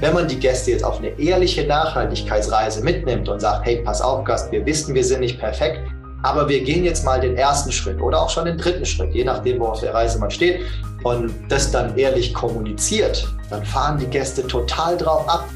wenn 0.00 0.14
man 0.14 0.28
die 0.28 0.38
Gäste 0.38 0.70
jetzt 0.70 0.84
auf 0.84 0.98
eine 0.98 1.18
ehrliche 1.18 1.66
Nachhaltigkeitsreise 1.66 2.82
mitnimmt 2.84 3.28
und 3.28 3.40
sagt, 3.40 3.66
hey, 3.66 3.82
pass 3.84 4.00
auf, 4.00 4.24
Gast, 4.24 4.52
wir 4.52 4.64
wissen, 4.64 4.94
wir 4.94 5.04
sind 5.04 5.20
nicht 5.20 5.40
perfekt, 5.40 5.80
aber 6.22 6.48
wir 6.48 6.62
gehen 6.62 6.84
jetzt 6.84 7.04
mal 7.04 7.20
den 7.20 7.36
ersten 7.36 7.72
Schritt 7.72 8.00
oder 8.00 8.22
auch 8.22 8.30
schon 8.30 8.44
den 8.44 8.58
dritten 8.58 8.84
Schritt, 8.84 9.12
je 9.12 9.24
nachdem, 9.24 9.60
wo 9.60 9.66
auf 9.66 9.80
der 9.80 9.94
Reise 9.94 10.18
man 10.18 10.30
steht, 10.30 10.60
und 11.04 11.32
das 11.48 11.70
dann 11.70 11.96
ehrlich 11.96 12.34
kommuniziert, 12.34 13.28
dann 13.50 13.64
fahren 13.64 13.98
die 13.98 14.06
Gäste 14.06 14.46
total 14.46 14.96
drauf 14.96 15.28
ab. 15.28 15.48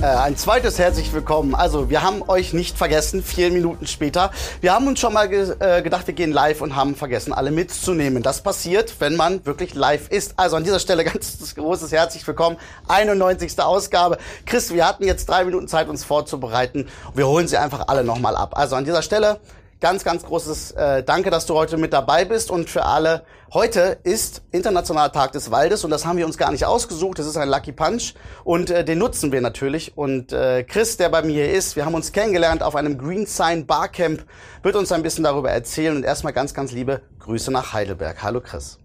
Äh, 0.00 0.06
ein 0.06 0.36
zweites 0.36 0.78
herzlich 0.78 1.12
willkommen. 1.12 1.56
Also, 1.56 1.90
wir 1.90 2.02
haben 2.02 2.22
euch 2.28 2.52
nicht 2.52 2.78
vergessen, 2.78 3.20
vier 3.20 3.50
Minuten 3.50 3.88
später. 3.88 4.30
Wir 4.60 4.72
haben 4.72 4.86
uns 4.86 5.00
schon 5.00 5.12
mal 5.12 5.28
ge 5.28 5.56
äh, 5.58 5.82
gedacht, 5.82 6.06
wir 6.06 6.14
gehen 6.14 6.30
live 6.30 6.60
und 6.60 6.76
haben 6.76 6.94
vergessen, 6.94 7.32
alle 7.32 7.50
mitzunehmen. 7.50 8.22
Das 8.22 8.40
passiert, 8.40 8.94
wenn 9.00 9.16
man 9.16 9.44
wirklich 9.44 9.74
live 9.74 10.08
ist. 10.08 10.34
Also 10.36 10.54
an 10.54 10.62
dieser 10.62 10.78
Stelle 10.78 11.02
ganz 11.04 11.52
großes 11.52 11.90
herzlich 11.90 12.24
willkommen. 12.28 12.58
91. 12.86 13.58
Ausgabe. 13.58 14.18
Chris, 14.46 14.72
wir 14.72 14.86
hatten 14.86 15.02
jetzt 15.02 15.28
drei 15.28 15.44
Minuten 15.44 15.66
Zeit, 15.66 15.88
uns 15.88 16.04
vorzubereiten. 16.04 16.86
Wir 17.14 17.26
holen 17.26 17.48
sie 17.48 17.56
einfach 17.56 17.88
alle 17.88 18.04
nochmal 18.04 18.36
ab. 18.36 18.56
Also 18.56 18.76
an 18.76 18.84
dieser 18.84 19.02
Stelle 19.02 19.40
ganz, 19.80 20.04
ganz 20.04 20.24
großes 20.24 20.72
äh, 20.72 21.02
Danke, 21.02 21.30
dass 21.30 21.46
du 21.46 21.54
heute 21.54 21.76
mit 21.76 21.92
dabei 21.92 22.24
bist 22.24 22.50
und 22.50 22.68
für 22.68 22.84
alle. 22.84 23.24
Heute 23.52 23.98
ist 24.02 24.42
Internationaler 24.50 25.12
Tag 25.12 25.32
des 25.32 25.50
Waldes 25.50 25.84
und 25.84 25.90
das 25.90 26.04
haben 26.04 26.18
wir 26.18 26.26
uns 26.26 26.36
gar 26.36 26.50
nicht 26.50 26.64
ausgesucht. 26.64 27.18
Das 27.18 27.26
ist 27.26 27.36
ein 27.36 27.48
Lucky 27.48 27.72
Punch 27.72 28.14
und 28.44 28.70
äh, 28.70 28.84
den 28.84 28.98
nutzen 28.98 29.32
wir 29.32 29.40
natürlich. 29.40 29.96
Und 29.96 30.32
äh, 30.32 30.64
Chris, 30.64 30.96
der 30.96 31.08
bei 31.08 31.22
mir 31.22 31.44
hier 31.44 31.52
ist, 31.52 31.76
wir 31.76 31.86
haben 31.86 31.94
uns 31.94 32.12
kennengelernt 32.12 32.62
auf 32.62 32.76
einem 32.76 32.98
Green 32.98 33.26
Sign 33.26 33.66
Barcamp, 33.66 34.24
wird 34.62 34.76
uns 34.76 34.92
ein 34.92 35.02
bisschen 35.02 35.24
darüber 35.24 35.50
erzählen 35.50 35.96
und 35.96 36.04
erstmal 36.04 36.32
ganz, 36.32 36.54
ganz 36.54 36.72
liebe 36.72 37.00
Grüße 37.20 37.50
nach 37.50 37.72
Heidelberg. 37.72 38.22
Hallo 38.22 38.40
Chris. 38.40 38.78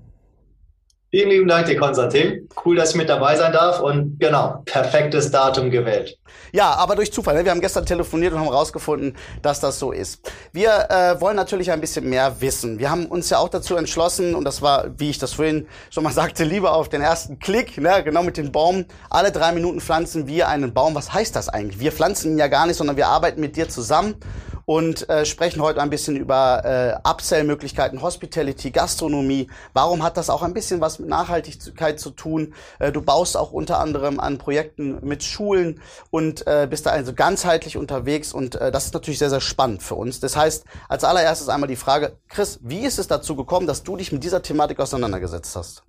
Vielen 1.13 1.30
lieben 1.30 1.48
Dank 1.48 1.67
dir, 1.67 1.77
Konstantin. 1.77 2.49
Cool, 2.66 2.76
dass 2.76 2.90
ich 2.90 2.95
mit 2.95 3.08
dabei 3.08 3.35
sein 3.35 3.54
darf 3.54 3.79
und 3.79 4.20
genau, 4.20 4.63
perfektes 4.65 5.29
Datum 5.29 5.70
gewählt. 5.70 6.18
Ja, 6.51 6.74
aber 6.74 6.96
durch 6.96 7.13
Zufall. 7.13 7.35
Ne? 7.35 7.46
Wir 7.46 7.51
haben 7.51 7.62
gestern 7.62 7.85
telefoniert 7.85 8.34
und 8.34 8.40
haben 8.40 8.48
herausgefunden, 8.48 9.15
dass 9.43 9.60
das 9.60 9.77
so 9.77 9.91
ist. 9.91 10.32
Wir 10.54 10.90
äh, 10.90 11.21
wollen 11.21 11.35
natürlich 11.35 11.71
ein 11.71 11.79
bisschen 11.79 12.10
mehr 12.10 12.41
wissen. 12.41 12.79
Wir 12.79 12.90
haben 12.90 13.05
uns 13.05 13.29
ja 13.29 13.38
auch 13.38 13.49
dazu 13.49 13.76
entschlossen, 13.76 14.34
und 14.34 14.43
das 14.43 14.63
war, 14.63 14.88
wie 14.98 15.12
ich 15.12 15.20
das 15.20 15.34
vorhin 15.34 15.68
schon 15.91 16.04
mal 16.04 16.13
sagte, 16.13 16.46
lieber 16.46 16.73
auf 16.73 16.90
den 16.90 17.04
ersten 17.04 17.38
Klick, 17.38 17.77
ne? 17.77 18.01
genau 18.04 18.23
mit 18.23 18.38
den 18.38 18.51
Baum. 18.51 18.85
Alle 19.12 19.32
drei 19.32 19.51
Minuten 19.51 19.82
pflanzen 19.82 20.26
wir 20.26 20.48
einen 20.48 20.73
Baum. 20.73 20.95
Was 20.95 21.13
heißt 21.13 21.35
das 21.35 21.48
eigentlich? 21.48 21.79
Wir 21.79 21.91
pflanzen 21.91 22.32
ihn 22.32 22.38
ja 22.40 22.48
gar 22.48 22.66
nicht, 22.66 22.77
sondern 22.77 22.98
wir 22.98 23.05
arbeiten 23.05 23.40
mit 23.40 23.55
dir 23.55 23.70
zusammen 23.70 24.16
und 24.66 25.10
äh, 25.10 25.26
sprechen 25.26 25.62
heute 25.62 25.82
ein 25.82 25.90
bisschen 25.90 26.16
über 26.16 26.64
äh, 27.04 27.10
Upsell-Möglichkeiten, 27.10 28.02
Hospitality, 28.02 28.72
Gastronomie. 28.72 29.50
Warum 29.74 30.04
hat 30.04 30.18
das 30.18 30.30
auch 30.30 30.44
ein 30.44 30.54
bisschen 30.54 30.82
was 30.82 31.00
mit 31.00 31.10
Nachhaltigkeit 31.10 32.00
zu 32.00 32.12
tun? 32.12 32.54
Äh, 32.80 32.91
du 32.91 33.02
baust 33.02 33.38
auch 33.38 33.52
unter 33.52 33.80
anderem 33.80 34.20
an 34.20 34.38
Projekten 34.38 35.00
mit 35.06 35.24
Schulen 35.24 35.82
und 36.12 36.46
äh, 36.48 36.68
bist 36.70 36.86
da 36.86 36.91
also 36.91 37.14
ganzheitlich 37.14 37.78
unterwegs 37.78 38.34
und 38.34 38.56
äh, 38.56 38.72
das 38.72 38.86
ist 38.86 38.94
natürlich 38.94 39.20
sehr, 39.20 39.30
sehr 39.30 39.41
spannend 39.41 39.84
für 39.84 39.96
uns. 39.96 40.20
Das 40.20 40.36
heißt, 40.36 40.66
als 40.88 41.04
allererstes 41.04 41.50
einmal 41.50 41.68
die 41.68 41.76
Frage, 41.76 42.18
Chris, 42.30 42.60
wie 42.62 42.86
ist 42.86 43.00
es 43.00 43.08
dazu 43.08 43.36
gekommen, 43.36 43.68
dass 43.68 43.84
du 43.84 43.98
dich 43.98 44.12
mit 44.12 44.24
dieser 44.24 44.41
Thematik 44.41 44.80
auseinandergesetzt 44.80 45.56
hast? 45.56 45.84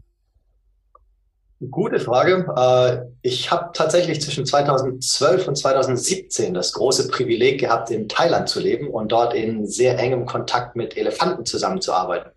Gute 1.71 2.01
Frage. 2.01 2.47
Äh, 2.57 3.13
ich 3.23 3.51
habe 3.51 3.71
tatsächlich 3.73 4.21
zwischen 4.21 4.45
2012 4.45 5.49
und 5.49 5.57
2017 5.57 6.53
das 6.53 6.73
große 6.73 7.09
Privileg 7.09 7.61
gehabt, 7.61 7.91
in 7.91 8.09
Thailand 8.09 8.49
zu 8.49 8.61
leben 8.61 8.89
und 8.89 9.13
dort 9.13 9.35
in 9.35 9.67
sehr 9.67 9.99
engem 9.99 10.27
Kontakt 10.27 10.77
mit 10.77 10.97
Elefanten 10.97 11.47
zusammenzuarbeiten. 11.47 12.33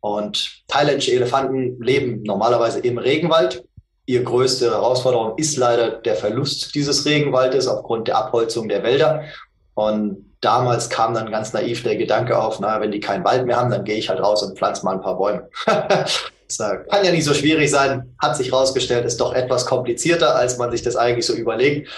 Und 0.00 0.62
thailändische 0.68 1.12
Elefanten 1.12 1.82
leben 1.82 2.22
normalerweise 2.22 2.78
im 2.80 2.98
Regenwald. 2.98 3.64
Ihr 4.06 4.22
größte 4.22 4.70
Herausforderung 4.70 5.38
ist 5.38 5.56
leider 5.56 5.90
der 5.90 6.14
Verlust 6.14 6.74
dieses 6.74 7.06
Regenwaldes 7.06 7.66
aufgrund 7.66 8.08
der 8.08 8.18
Abholzung 8.18 8.68
der 8.68 8.82
Wälder. 8.82 9.24
Und 9.72 10.36
damals 10.40 10.90
kam 10.90 11.14
dann 11.14 11.30
ganz 11.30 11.52
naiv 11.52 11.82
der 11.82 11.96
Gedanke 11.96 12.38
auf, 12.38 12.60
na, 12.60 12.80
wenn 12.80 12.92
die 12.92 13.00
keinen 13.00 13.24
Wald 13.24 13.46
mehr 13.46 13.56
haben, 13.56 13.70
dann 13.70 13.84
gehe 13.84 13.96
ich 13.96 14.10
halt 14.10 14.20
raus 14.20 14.42
und 14.42 14.58
pflanze 14.58 14.84
mal 14.84 14.92
ein 14.92 15.00
paar 15.00 15.16
Bäume. 15.16 15.48
Das 16.60 16.88
kann 16.88 17.04
ja 17.04 17.10
nicht 17.10 17.24
so 17.24 17.34
schwierig 17.34 17.70
sein, 17.70 18.14
hat 18.18 18.36
sich 18.36 18.50
herausgestellt, 18.50 19.04
ist 19.04 19.20
doch 19.20 19.34
etwas 19.34 19.66
komplizierter, 19.66 20.34
als 20.36 20.58
man 20.58 20.70
sich 20.70 20.82
das 20.82 20.96
eigentlich 20.96 21.26
so 21.26 21.34
überlegt. 21.34 21.88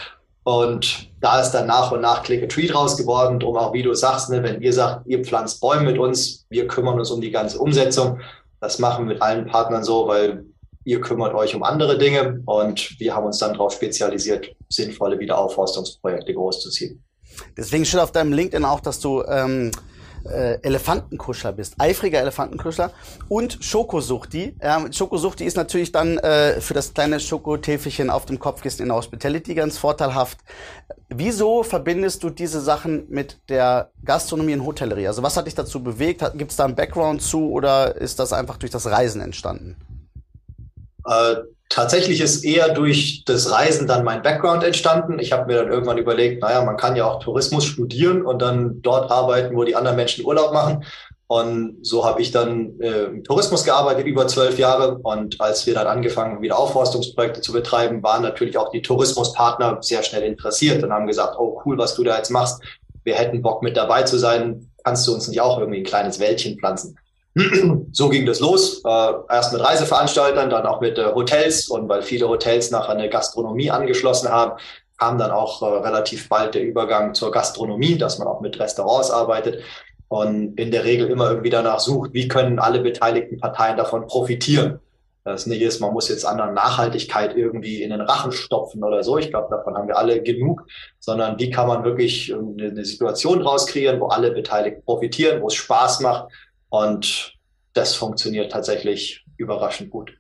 Und 0.45 1.11
da 1.21 1.41
ist 1.41 1.51
dann 1.51 1.67
nach 1.67 1.91
und 1.91 2.03
nach 2.03 2.23
Click 2.23 2.45
a 2.45 2.47
Treat 2.47 2.73
raus 2.73 2.97
geworden. 2.97 3.41
Drum 3.41 3.57
auch, 3.57 3.73
wie 3.73 3.83
du 3.83 3.95
sagst, 3.95 4.31
ne, 4.31 4.43
wenn 4.45 4.63
ihr 4.63 4.73
sagt, 4.73 5.07
ihr 5.07 5.25
pflanzt 5.25 5.61
Bäume 5.61 5.83
mit 5.83 5.99
uns, 5.99 6.47
wir 6.51 6.69
kümmern 6.69 6.99
uns 6.99 7.11
um 7.11 7.21
die 7.21 7.33
ganze 7.33 7.59
Umsetzung. 7.59 8.21
Das 8.61 8.79
machen 8.79 9.07
wir 9.07 9.15
mit 9.15 9.23
allen 9.23 9.47
Partnern 9.47 9.83
so, 9.83 10.07
weil 10.07 10.45
ihr 10.85 11.01
kümmert 11.01 11.35
euch 11.35 11.55
um 11.57 11.65
andere 11.65 11.99
Dinge 11.99 12.43
und 12.47 12.99
wir 13.01 13.15
haben 13.15 13.27
uns 13.27 13.39
dann 13.39 13.55
darauf 13.55 13.73
spezialisiert, 13.73 14.55
sinnvolle 14.69 15.19
Wiederaufforstungsprojekte 15.19 16.33
großzuziehen. 16.33 17.03
Deswegen 17.57 17.85
steht 17.85 18.01
auf 18.01 18.13
deinem 18.13 18.33
LinkedIn 18.33 18.65
auch, 18.65 18.81
dass 18.81 19.01
du 19.01 19.25
ähm, 19.25 19.73
äh, 20.27 20.59
Elefantenkuschler 20.63 21.53
bist, 21.53 21.75
eifriger 21.79 22.21
Elefantenkuschler 22.21 22.91
und 23.29 23.59
Schokosuchti. 23.61 24.57
Ähm, 24.61 24.93
Schokosuchti 24.93 25.45
ist 25.45 25.57
natürlich 25.57 25.93
dann 25.93 26.19
äh, 26.19 26.61
für 26.61 26.75
das 26.75 26.95
kleine 26.95 27.21
Schokotäfelchen 27.21 28.11
auf 28.11 28.27
dem 28.27 28.39
Kopfkissen 28.39 28.83
in 28.83 28.89
der 28.89 28.97
Hospitality 28.97 29.55
ganz 29.55 29.79
vorteilhaft. 29.79 30.39
Wieso 31.09 31.63
verbindest 31.63 32.23
du 32.23 32.31
diese 32.31 32.61
Sachen 32.61 33.07
mit 33.09 33.39
der 33.49 33.91
Gastronomie 34.05 34.55
und 34.55 34.67
Hotellerie? 34.67 35.09
Also 35.09 35.23
was 35.23 35.37
hat 35.37 35.47
dich 35.47 35.55
dazu 35.55 35.83
bewegt? 35.83 36.25
Gibt 36.35 36.51
es 36.51 36.57
da 36.57 36.65
einen 36.65 36.75
Background 36.75 37.23
zu 37.23 37.51
oder 37.51 37.97
ist 37.97 38.19
das 38.19 38.33
einfach 38.33 38.57
durch 38.57 38.73
das 38.73 38.87
Reisen 38.87 39.21
entstanden? 39.21 39.77
Äh, 41.07 41.37
tatsächlich 41.69 42.21
ist 42.21 42.45
eher 42.45 42.71
durch 42.71 43.25
das 43.25 43.51
Reisen 43.51 43.87
dann 43.87 44.05
mein 44.05 44.23
Background 44.23 44.65
entstanden. 44.65 45.19
Ich 45.19 45.33
habe 45.33 45.47
mir 45.47 45.63
dann 45.63 45.73
irgendwann 45.73 45.99
überlegt, 45.99 46.43
naja, 46.43 46.65
man 46.65 46.77
kann 46.77 46.97
ja 46.97 47.07
auch 47.07 47.23
Tourismus 47.23 47.65
studieren 47.65 48.25
und 48.25 48.41
dann 48.41 48.83
dort 48.83 49.11
arbeiten, 49.11 49.57
wo 49.57 49.65
die 49.65 49.77
anderen 49.77 49.97
Menschen 49.97 50.25
Urlaub 50.25 50.53
machen. 50.53 50.85
Und 51.29 51.79
so 51.85 52.05
habe 52.05 52.23
ich 52.23 52.31
dann 52.31 52.79
äh, 52.81 53.05
im 53.07 53.25
Tourismus 53.25 53.65
gearbeitet, 53.65 54.07
über 54.07 54.29
zwölf 54.29 54.59
Jahre. 54.59 54.99
Und 54.99 55.41
als 55.41 55.67
wir 55.67 55.75
dann 55.75 55.89
angefangen 55.89 56.41
wieder 56.41 56.57
Aufforstungsprojekte 56.57 57.41
zu 57.41 57.53
betreiben, 57.53 58.03
waren 58.03 58.23
natürlich 58.23 58.57
auch 58.57 58.71
die 58.71 58.83
Tourismuspartner 58.83 59.79
sehr 59.81 60.05
schnell 60.05 60.23
interessiert 60.23 60.85
und 60.85 60.93
haben 60.93 61.09
gesagt, 61.09 61.37
oh 61.39 61.61
cool, 61.65 61.79
was 61.79 61.97
du 61.97 62.05
da 62.05 62.17
jetzt 62.17 62.31
machst. 62.31 62.63
Wir 63.03 63.17
hätten 63.17 63.43
Bock 63.43 63.63
mit 63.63 63.77
dabei 63.77 64.05
zu 64.05 64.19
sein. 64.19 64.71
Kannst 64.85 65.07
du 65.09 65.15
uns 65.15 65.27
nicht 65.27 65.41
auch 65.41 65.59
irgendwie 65.59 65.81
ein 65.81 65.85
kleines 65.85 66.21
Wäldchen 66.21 66.59
pflanzen? 66.59 66.97
So 67.93 68.09
ging 68.09 68.25
das 68.25 68.41
los. 68.41 68.83
Äh, 68.85 69.13
erst 69.29 69.53
mit 69.53 69.63
Reiseveranstaltern, 69.63 70.51
dann 70.51 70.67
auch 70.67 70.81
mit 70.81 70.99
äh, 70.99 71.13
Hotels. 71.15 71.69
Und 71.69 71.89
weil 71.89 72.03
viele 72.03 72.29
Hotels 72.29 72.71
nachher 72.71 72.93
eine 72.93 73.09
Gastronomie 73.09 73.71
angeschlossen 73.71 74.31
haben, 74.31 74.59
kam 74.99 75.19
dann 75.19 75.31
auch 75.31 75.63
äh, 75.63 75.67
relativ 75.87 76.29
bald 76.29 76.55
der 76.55 76.63
Übergang 76.63 77.15
zur 77.15 77.31
Gastronomie, 77.31 77.99
dass 77.99 78.19
man 78.19 78.27
auch 78.27 78.41
mit 78.41 78.59
Restaurants 78.59 79.11
arbeitet 79.11 79.63
und 80.09 80.59
in 80.59 80.71
der 80.71 80.85
Regel 80.85 81.09
immer 81.09 81.31
irgendwie 81.31 81.51
danach 81.51 81.81
sucht, 81.81 82.13
wie 82.15 82.29
können 82.29 82.59
alle 82.59 82.81
beteiligten 82.81 83.39
Parteien 83.39 83.77
davon 83.77 84.07
profitieren. 84.07 84.81
Das 85.25 85.47
nicht 85.47 85.61
ist, 85.61 85.81
man 85.81 85.93
muss 85.93 86.09
jetzt 86.09 86.25
anderen 86.25 86.55
Nachhaltigkeit 86.55 87.37
irgendwie 87.37 87.83
in 87.83 87.91
den 87.91 88.01
Rachen 88.01 88.31
stopfen 88.31 88.85
oder 88.85 89.03
so. 89.03 89.19
Ich 89.19 89.31
glaube, 89.31 89.49
davon 89.51 89.77
haben 89.77 89.89
wir 89.89 89.99
alle 89.99 90.23
genug, 90.23 90.65
sondern 91.01 91.37
wie 91.41 91.51
kann 91.51 91.67
man 91.67 91.83
wirklich 91.83 92.31
ähm, 92.31 92.57
eine 92.59 92.85
Situation 92.85 93.43
rauskreieren, 93.43 94.01
wo 94.01 94.07
alle 94.07 94.31
Beteiligten 94.31 94.85
profitieren, 94.85 95.43
wo 95.43 95.49
es 95.49 95.55
Spaß 95.55 96.01
macht 96.01 96.29
und 96.77 97.35
das 97.73 97.95
funktioniert 97.95 98.53
tatsächlich 98.53 99.25
überraschend 99.37 99.91
gut. 99.91 100.13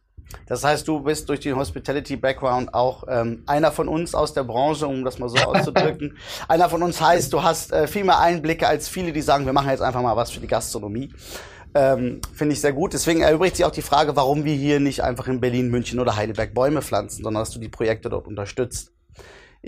Das 0.46 0.64
heißt, 0.64 0.88
du 0.88 1.00
bist 1.00 1.28
durch 1.28 1.40
den 1.40 1.56
Hospitality-Background 1.56 2.74
auch 2.74 3.04
ähm, 3.08 3.44
einer 3.46 3.70
von 3.70 3.88
uns 3.88 4.14
aus 4.14 4.32
der 4.32 4.42
Branche, 4.42 4.86
um 4.86 5.04
das 5.04 5.18
mal 5.18 5.28
so 5.28 5.36
auszudrücken. 5.36 6.18
einer 6.48 6.68
von 6.68 6.82
uns 6.82 7.00
heißt, 7.00 7.32
du 7.32 7.42
hast 7.42 7.72
äh, 7.72 7.86
viel 7.86 8.04
mehr 8.04 8.18
Einblicke 8.18 8.66
als 8.66 8.88
viele, 8.88 9.12
die 9.12 9.22
sagen, 9.22 9.46
wir 9.46 9.52
machen 9.52 9.70
jetzt 9.70 9.82
einfach 9.82 10.02
mal 10.02 10.16
was 10.16 10.32
für 10.32 10.40
die 10.40 10.48
Gastronomie. 10.48 11.12
Ähm, 11.74 12.20
Finde 12.34 12.54
ich 12.54 12.60
sehr 12.60 12.72
gut. 12.72 12.92
Deswegen 12.94 13.20
erübrigt 13.20 13.56
sich 13.56 13.64
auch 13.64 13.70
die 13.70 13.82
Frage, 13.82 14.16
warum 14.16 14.44
wir 14.44 14.54
hier 14.54 14.80
nicht 14.80 15.04
einfach 15.04 15.28
in 15.28 15.40
Berlin, 15.40 15.68
München 15.68 16.00
oder 16.00 16.16
Heidelberg 16.16 16.54
Bäume 16.54 16.82
pflanzen, 16.82 17.22
sondern 17.22 17.42
dass 17.42 17.50
du 17.50 17.60
die 17.60 17.68
Projekte 17.68 18.08
dort 18.08 18.26
unterstützt. 18.26 18.92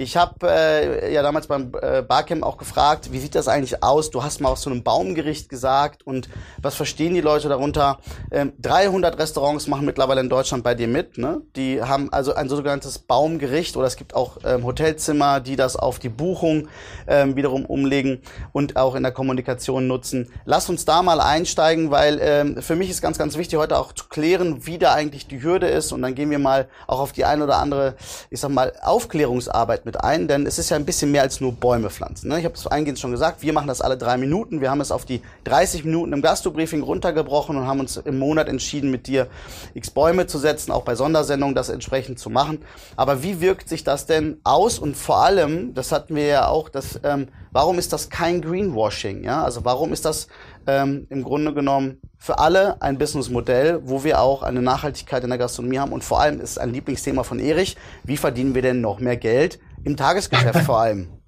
Ich 0.01 0.17
habe 0.17 0.49
äh, 0.49 1.13
ja 1.13 1.23
damals 1.23 1.49
beim 1.49 1.73
äh, 1.83 2.03
Barcamp 2.03 2.45
auch 2.45 2.57
gefragt, 2.57 3.11
wie 3.11 3.19
sieht 3.19 3.35
das 3.35 3.49
eigentlich 3.49 3.83
aus? 3.83 4.11
Du 4.11 4.23
hast 4.23 4.41
mal 4.41 4.49
auf 4.49 4.59
so 4.59 4.71
einem 4.71 4.85
Baumgericht 4.85 5.49
gesagt 5.49 6.07
und 6.07 6.29
was 6.63 6.77
verstehen 6.77 7.15
die 7.15 7.21
Leute 7.21 7.49
darunter? 7.49 7.99
Ähm, 8.31 8.53
300 8.61 9.19
Restaurants 9.19 9.67
machen 9.67 9.85
mittlerweile 9.85 10.21
in 10.21 10.29
Deutschland 10.29 10.63
bei 10.63 10.77
dir 10.77 10.87
mit. 10.87 11.19
Ne? 11.19 11.43
Die 11.57 11.83
haben 11.83 12.13
also 12.13 12.33
ein 12.33 12.49
sogenanntes 12.49 13.01
Baumgericht 13.01 13.77
oder 13.77 13.89
es 13.89 13.97
gibt 13.97 14.15
auch 14.15 14.37
ähm, 14.45 14.65
Hotelzimmer, 14.65 15.41
die 15.41 15.57
das 15.57 15.75
auf 15.75 15.99
die 15.99 16.11
Buchung 16.11 16.69
ähm, 17.09 17.35
wiederum 17.35 17.67
umlegen 17.67 18.23
und 18.53 18.77
auch 18.77 18.95
in 18.95 19.03
der 19.03 19.11
Kommunikation 19.11 19.89
nutzen. 19.89 20.31
Lass 20.45 20.69
uns 20.69 20.85
da 20.85 21.03
mal 21.03 21.21
einsteigen, 21.21 21.91
weil 21.91 22.21
ähm, 22.23 22.63
für 22.63 22.77
mich 22.77 22.89
ist 22.89 23.03
ganz, 23.03 23.19
ganz 23.19 23.37
wichtig 23.37 23.59
heute 23.59 23.77
auch 23.77 23.93
zu 23.93 24.05
klären, 24.09 24.65
wie 24.65 24.79
da 24.79 24.95
eigentlich 24.95 25.27
die 25.27 25.43
Hürde 25.43 25.67
ist 25.67 25.91
und 25.91 26.03
dann 26.03 26.15
gehen 26.15 26.31
wir 26.31 26.39
mal 26.39 26.69
auch 26.87 27.01
auf 27.01 27.11
die 27.11 27.25
eine 27.25 27.43
oder 27.43 27.57
andere, 27.57 27.97
ich 28.31 28.39
sag 28.39 28.53
mal, 28.53 28.75
Aufklärungsarbeit 28.81 29.88
mit 29.89 30.05
ein, 30.05 30.29
denn 30.29 30.45
es 30.45 30.59
ist 30.59 30.69
ja 30.69 30.77
ein 30.77 30.85
bisschen 30.85 31.11
mehr 31.11 31.23
als 31.23 31.41
nur 31.41 31.53
Bäume 31.53 31.89
pflanzen. 31.89 32.29
Ne? 32.29 32.39
Ich 32.39 32.45
habe 32.45 32.55
es 32.55 32.67
eingehend 32.67 32.99
schon 32.99 33.11
gesagt, 33.11 33.41
wir 33.41 33.55
machen 33.55 33.69
das 33.69 33.81
alle 33.81 33.97
drei 33.97 34.19
Minuten. 34.19 34.61
Wir 34.61 34.71
haben 34.71 34.83
es 34.83 34.93
auf 34.93 35.07
die 35.07 35.23
30 35.45 35.85
Minuten 35.85 36.13
im 36.13 36.21
Gastro-Briefing 36.21 36.83
runtergebrochen 36.83 37.57
und 37.57 37.67
haben 37.67 37.81
uns 37.81 37.97
im 37.97 38.19
Monat 38.19 38.49
entschieden, 38.49 38.91
mit 38.91 39.07
dir 39.07 39.29
x 39.73 39.91
Bäume 39.91 40.27
zu 40.27 40.37
setzen, 40.37 40.73
auch 40.73 40.83
bei 40.83 40.95
Sondersendungen 40.95 41.55
das 41.55 41.71
entsprechend 41.71 42.19
zu 42.19 42.29
machen. 42.29 42.59
Aber 42.97 43.23
wie 43.23 43.41
wirkt 43.41 43.71
sich 43.71 43.83
das 43.83 44.05
denn 44.05 44.41
aus? 44.45 44.79
Und 44.79 44.95
vor 44.95 45.23
allem, 45.25 45.73
das 45.73 45.91
hatten 45.91 46.15
wir 46.15 46.27
ja 46.27 46.49
auch, 46.49 46.69
das, 46.69 47.01
ähm, 47.03 47.29
warum 47.51 47.79
ist 47.79 47.95
das 47.95 48.11
kein 48.11 48.43
Greenwashing? 48.43 49.25
Ja? 49.25 49.43
Also 49.43 49.65
warum 49.65 49.95
ist 49.95 50.05
das 50.05 50.29
ähm, 50.67 51.07
im 51.11 51.23
Grunde 51.23 51.55
genommen 51.55 52.01
für 52.19 52.39
alle 52.39 52.81
ein 52.83 52.99
Businessmodell, 52.99 53.81
wo 53.85 54.05
wir 54.05 54.21
auch 54.21 54.43
eine 54.43 54.63
Nachhaltigkeit 54.63 55.23
in 55.23 55.31
der 55.31 55.39
Gastronomie 55.39 55.79
haben. 55.79 55.93
Und 55.93 56.05
vor 56.05 56.21
allem 56.21 56.41
ist 56.41 56.59
ein 56.59 56.73
Lieblingsthema 56.73 57.23
von 57.23 57.39
Erich, 57.39 57.77
wie 58.05 58.17
verdienen 58.17 58.55
wir 58.55 58.63
denn 58.63 58.81
noch 58.81 58.99
mehr 58.99 59.17
Geld 59.17 59.59
im 59.85 59.97
Tagesgeschäft 59.97 60.61
vor 60.61 60.81
allem? 60.81 61.09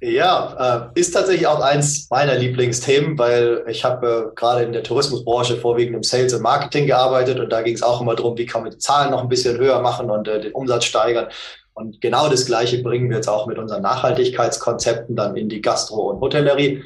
Ja, 0.00 0.90
äh, 0.94 1.00
ist 1.00 1.12
tatsächlich 1.12 1.46
auch 1.46 1.60
eins 1.60 2.06
meiner 2.10 2.36
Lieblingsthemen, 2.36 3.18
weil 3.18 3.64
ich 3.68 3.84
habe 3.84 4.30
äh, 4.30 4.34
gerade 4.34 4.64
in 4.64 4.72
der 4.72 4.82
Tourismusbranche 4.82 5.56
vorwiegend 5.56 5.96
im 5.96 6.02
Sales 6.02 6.34
und 6.34 6.42
Marketing 6.42 6.86
gearbeitet 6.86 7.40
und 7.40 7.50
da 7.50 7.62
ging 7.62 7.74
es 7.74 7.82
auch 7.82 8.00
immer 8.00 8.14
darum, 8.14 8.36
wie 8.36 8.46
kann 8.46 8.62
man 8.62 8.70
die 8.70 8.78
Zahlen 8.78 9.10
noch 9.10 9.22
ein 9.22 9.28
bisschen 9.28 9.58
höher 9.58 9.80
machen 9.80 10.10
und 10.10 10.28
äh, 10.28 10.40
den 10.40 10.52
Umsatz 10.52 10.84
steigern. 10.84 11.28
Und 11.74 12.00
genau 12.00 12.28
das 12.28 12.46
Gleiche 12.46 12.82
bringen 12.82 13.08
wir 13.08 13.16
jetzt 13.16 13.28
auch 13.28 13.46
mit 13.46 13.58
unseren 13.58 13.82
Nachhaltigkeitskonzepten 13.82 15.16
dann 15.16 15.36
in 15.36 15.48
die 15.48 15.62
Gastro- 15.62 16.10
und 16.10 16.20
Hotellerie. 16.20 16.82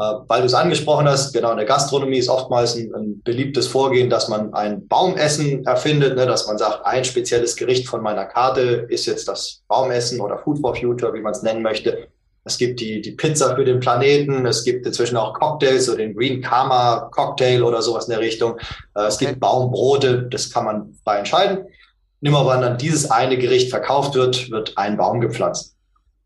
Äh, 0.00 0.14
weil 0.28 0.40
du 0.40 0.46
es 0.46 0.54
angesprochen 0.54 1.06
hast, 1.06 1.34
genau 1.34 1.50
in 1.50 1.58
der 1.58 1.66
Gastronomie 1.66 2.18
ist 2.18 2.30
oftmals 2.30 2.74
ein, 2.74 2.94
ein 2.94 3.22
beliebtes 3.22 3.66
Vorgehen, 3.66 4.08
dass 4.08 4.28
man 4.28 4.54
ein 4.54 4.88
Baumessen 4.88 5.66
erfindet, 5.66 6.16
ne, 6.16 6.24
dass 6.24 6.46
man 6.46 6.56
sagt, 6.56 6.86
ein 6.86 7.04
spezielles 7.04 7.54
Gericht 7.54 7.86
von 7.86 8.02
meiner 8.02 8.24
Karte 8.24 8.86
ist 8.88 9.04
jetzt 9.04 9.28
das 9.28 9.62
Baumessen 9.68 10.20
oder 10.22 10.38
Food 10.38 10.60
for 10.60 10.74
Future, 10.74 11.12
wie 11.12 11.20
man 11.20 11.32
es 11.32 11.42
nennen 11.42 11.62
möchte. 11.62 12.08
Es 12.44 12.56
gibt 12.56 12.80
die, 12.80 13.02
die 13.02 13.10
Pizza 13.10 13.54
für 13.54 13.66
den 13.66 13.80
Planeten, 13.80 14.46
es 14.46 14.64
gibt 14.64 14.86
inzwischen 14.86 15.18
auch 15.18 15.34
Cocktails, 15.34 15.84
so 15.84 15.94
den 15.94 16.16
Green 16.16 16.40
Karma 16.40 17.10
Cocktail 17.12 17.62
oder 17.62 17.82
sowas 17.82 18.06
in 18.06 18.12
der 18.12 18.20
Richtung. 18.20 18.56
Äh, 18.94 19.02
es 19.02 19.18
gibt 19.18 19.38
Baumbrote, 19.38 20.22
das 20.30 20.50
kann 20.50 20.64
man 20.64 20.94
frei 21.04 21.18
entscheiden. 21.18 21.66
Nimmer 22.22 22.46
wann 22.46 22.62
dann 22.62 22.78
dieses 22.78 23.10
eine 23.10 23.36
Gericht 23.36 23.68
verkauft 23.68 24.14
wird, 24.14 24.50
wird 24.50 24.78
ein 24.78 24.96
Baum 24.96 25.20
gepflanzt. 25.20 25.76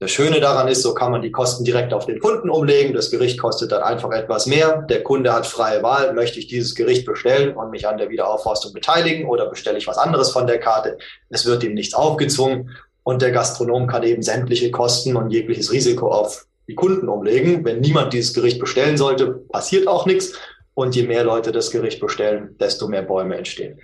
Das 0.01 0.11
Schöne 0.11 0.41
daran 0.41 0.69
ist, 0.69 0.83
so 0.83 0.93
kann 0.93 1.13
man 1.13 1.23
die 1.23 1.31
Kosten 1.31 1.65
direkt 1.65 1.95
auf 1.95 2.07
den 2.07 2.19
Kunden 2.19 2.51
umlegen. 2.51 2.95
Das 2.95 3.11
Gericht 3.11 3.39
kostet 3.41 3.71
dann 3.73 3.83
einfach 3.83 4.11
etwas 4.11 4.47
mehr. 4.47 4.83
Der 4.83 5.03
Kunde 5.03 5.33
hat 5.33 5.47
freie 5.47 5.83
Wahl. 5.83 6.13
Möchte 6.15 6.39
ich 6.41 6.49
dieses 6.49 6.75
Gericht 6.75 7.07
bestellen 7.07 7.57
und 7.57 7.71
mich 7.71 7.87
an 7.87 7.97
der 7.97 8.11
Wiederaufforstung 8.11 8.73
beteiligen 8.73 9.29
oder 9.29 9.47
bestelle 9.47 9.79
ich 9.79 9.87
was 9.87 9.97
anderes 9.97 10.31
von 10.31 10.47
der 10.47 10.59
Karte? 10.59 10.99
Es 11.31 11.47
wird 11.47 11.63
ihm 11.63 11.75
nichts 11.75 11.95
aufgezwungen 11.95 12.71
und 13.05 13.23
der 13.23 13.31
Gastronom 13.31 13.87
kann 13.87 14.03
eben 14.03 14.23
sämtliche 14.23 14.71
Kosten 14.71 15.15
und 15.17 15.31
jegliches 15.31 15.71
Risiko 15.71 16.11
auf 16.11 16.47
die 16.67 16.75
Kunden 16.75 17.09
umlegen. 17.09 17.65
Wenn 17.65 17.81
niemand 17.81 18.13
dieses 18.13 18.35
Gericht 18.35 18.59
bestellen 18.59 18.97
sollte, 18.97 19.29
passiert 19.51 19.87
auch 19.87 20.07
nichts. 20.07 20.33
Und 20.77 20.97
je 20.97 21.05
mehr 21.05 21.23
Leute 21.23 21.53
das 21.53 21.71
Gericht 21.71 22.01
bestellen, 22.01 22.57
desto 22.59 22.89
mehr 22.89 23.03
Bäume 23.03 23.37
entstehen. 23.37 23.79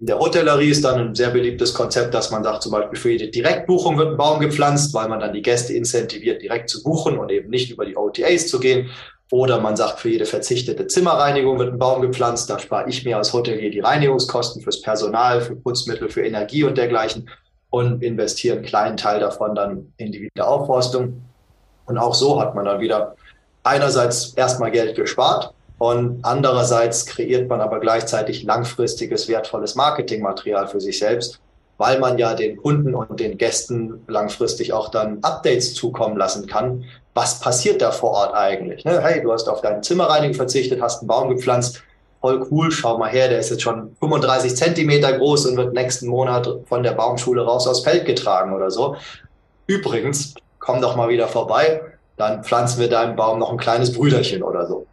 In 0.00 0.06
der 0.06 0.18
Hotellerie 0.18 0.70
ist 0.70 0.84
dann 0.84 0.98
ein 0.98 1.14
sehr 1.14 1.30
beliebtes 1.30 1.72
Konzept, 1.72 2.14
dass 2.14 2.30
man 2.30 2.42
sagt, 2.42 2.62
zum 2.62 2.72
Beispiel 2.72 2.98
für 2.98 3.10
jede 3.10 3.28
Direktbuchung 3.28 3.96
wird 3.96 4.10
ein 4.10 4.16
Baum 4.16 4.40
gepflanzt, 4.40 4.92
weil 4.92 5.08
man 5.08 5.20
dann 5.20 5.32
die 5.32 5.42
Gäste 5.42 5.72
incentiviert, 5.72 6.42
direkt 6.42 6.68
zu 6.68 6.82
buchen 6.82 7.16
und 7.16 7.30
eben 7.30 7.48
nicht 7.48 7.70
über 7.70 7.86
die 7.86 7.96
OTAs 7.96 8.48
zu 8.48 8.58
gehen. 8.58 8.90
Oder 9.30 9.60
man 9.60 9.76
sagt, 9.76 10.00
für 10.00 10.10
jede 10.10 10.26
verzichtete 10.26 10.86
Zimmerreinigung 10.86 11.58
wird 11.58 11.72
ein 11.72 11.78
Baum 11.78 12.02
gepflanzt. 12.02 12.50
Da 12.50 12.58
spare 12.58 12.88
ich 12.88 13.04
mir 13.04 13.16
als 13.16 13.32
Hotelier 13.32 13.70
die 13.70 13.80
Reinigungskosten 13.80 14.62
fürs 14.62 14.82
Personal, 14.82 15.40
für 15.40 15.56
Putzmittel, 15.56 16.08
für 16.10 16.26
Energie 16.26 16.64
und 16.64 16.76
dergleichen 16.76 17.30
und 17.70 18.02
investiere 18.02 18.56
einen 18.56 18.64
kleinen 18.64 18.96
Teil 18.96 19.20
davon 19.20 19.54
dann 19.54 19.92
in 19.96 20.12
die 20.12 20.22
Wiederaufforstung. 20.22 21.22
Und 21.86 21.98
auch 21.98 22.14
so 22.14 22.40
hat 22.40 22.54
man 22.54 22.64
dann 22.64 22.80
wieder 22.80 23.16
einerseits 23.62 24.34
erstmal 24.34 24.70
Geld 24.70 24.96
gespart 24.96 25.54
und 25.78 26.24
andererseits 26.24 27.06
kreiert 27.06 27.48
man 27.48 27.60
aber 27.60 27.80
gleichzeitig 27.80 28.44
langfristiges, 28.44 29.28
wertvolles 29.28 29.74
Marketingmaterial 29.74 30.68
für 30.68 30.80
sich 30.80 30.98
selbst, 30.98 31.40
weil 31.78 31.98
man 31.98 32.18
ja 32.18 32.34
den 32.34 32.56
Kunden 32.56 32.94
und 32.94 33.18
den 33.18 33.36
Gästen 33.36 34.04
langfristig 34.06 34.72
auch 34.72 34.88
dann 34.88 35.18
Updates 35.22 35.74
zukommen 35.74 36.16
lassen 36.16 36.46
kann. 36.46 36.84
Was 37.14 37.40
passiert 37.40 37.82
da 37.82 37.90
vor 37.90 38.12
Ort 38.12 38.34
eigentlich? 38.34 38.84
Ne? 38.84 39.00
Hey, 39.00 39.20
du 39.20 39.32
hast 39.32 39.48
auf 39.48 39.60
deinen 39.60 39.82
Zimmerreinigung 39.82 40.34
verzichtet, 40.34 40.80
hast 40.80 41.00
einen 41.00 41.08
Baum 41.08 41.28
gepflanzt. 41.28 41.82
Voll 42.20 42.46
cool, 42.50 42.70
schau 42.70 42.96
mal 42.96 43.10
her, 43.10 43.28
der 43.28 43.40
ist 43.40 43.50
jetzt 43.50 43.62
schon 43.62 43.94
35 44.00 44.56
Zentimeter 44.56 45.12
groß 45.18 45.46
und 45.46 45.56
wird 45.56 45.74
nächsten 45.74 46.06
Monat 46.06 46.48
von 46.66 46.82
der 46.82 46.92
Baumschule 46.92 47.44
raus 47.44 47.66
aufs 47.66 47.80
Feld 47.80 48.06
getragen 48.06 48.54
oder 48.54 48.70
so. 48.70 48.96
Übrigens, 49.66 50.34
komm 50.58 50.80
doch 50.80 50.96
mal 50.96 51.08
wieder 51.08 51.28
vorbei, 51.28 51.82
dann 52.16 52.42
pflanzen 52.42 52.80
wir 52.80 52.88
deinem 52.88 53.16
Baum 53.16 53.38
noch 53.38 53.50
ein 53.50 53.58
kleines 53.58 53.92
Brüderchen 53.92 54.42
oder 54.42 54.66
so. 54.66 54.86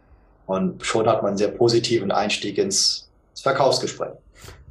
Und 0.46 0.84
schon 0.84 1.08
hat 1.08 1.22
man 1.22 1.30
einen 1.30 1.38
sehr 1.38 1.48
positiven 1.48 2.10
Einstieg 2.10 2.58
ins, 2.58 3.08
Verkaufsgespräch. 3.42 4.12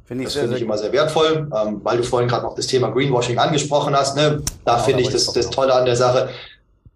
Finde 0.06 0.24
ich 0.24 0.32
das 0.32 0.40
finde 0.40 0.56
ich 0.56 0.62
immer 0.62 0.78
sehr 0.78 0.92
wertvoll, 0.92 1.48
ähm, 1.54 1.80
weil 1.82 1.98
du 1.98 2.02
vorhin 2.02 2.28
gerade 2.28 2.44
noch 2.44 2.54
das 2.54 2.66
Thema 2.66 2.90
Greenwashing 2.90 3.38
angesprochen 3.38 3.94
hast. 3.94 4.16
Ne? 4.16 4.42
Da 4.64 4.74
genau, 4.74 4.84
finde 4.84 5.02
ich 5.02 5.10
das, 5.10 5.26
das 5.32 5.50
Tolle 5.50 5.74
an 5.74 5.84
der 5.84 5.96
Sache, 5.96 6.30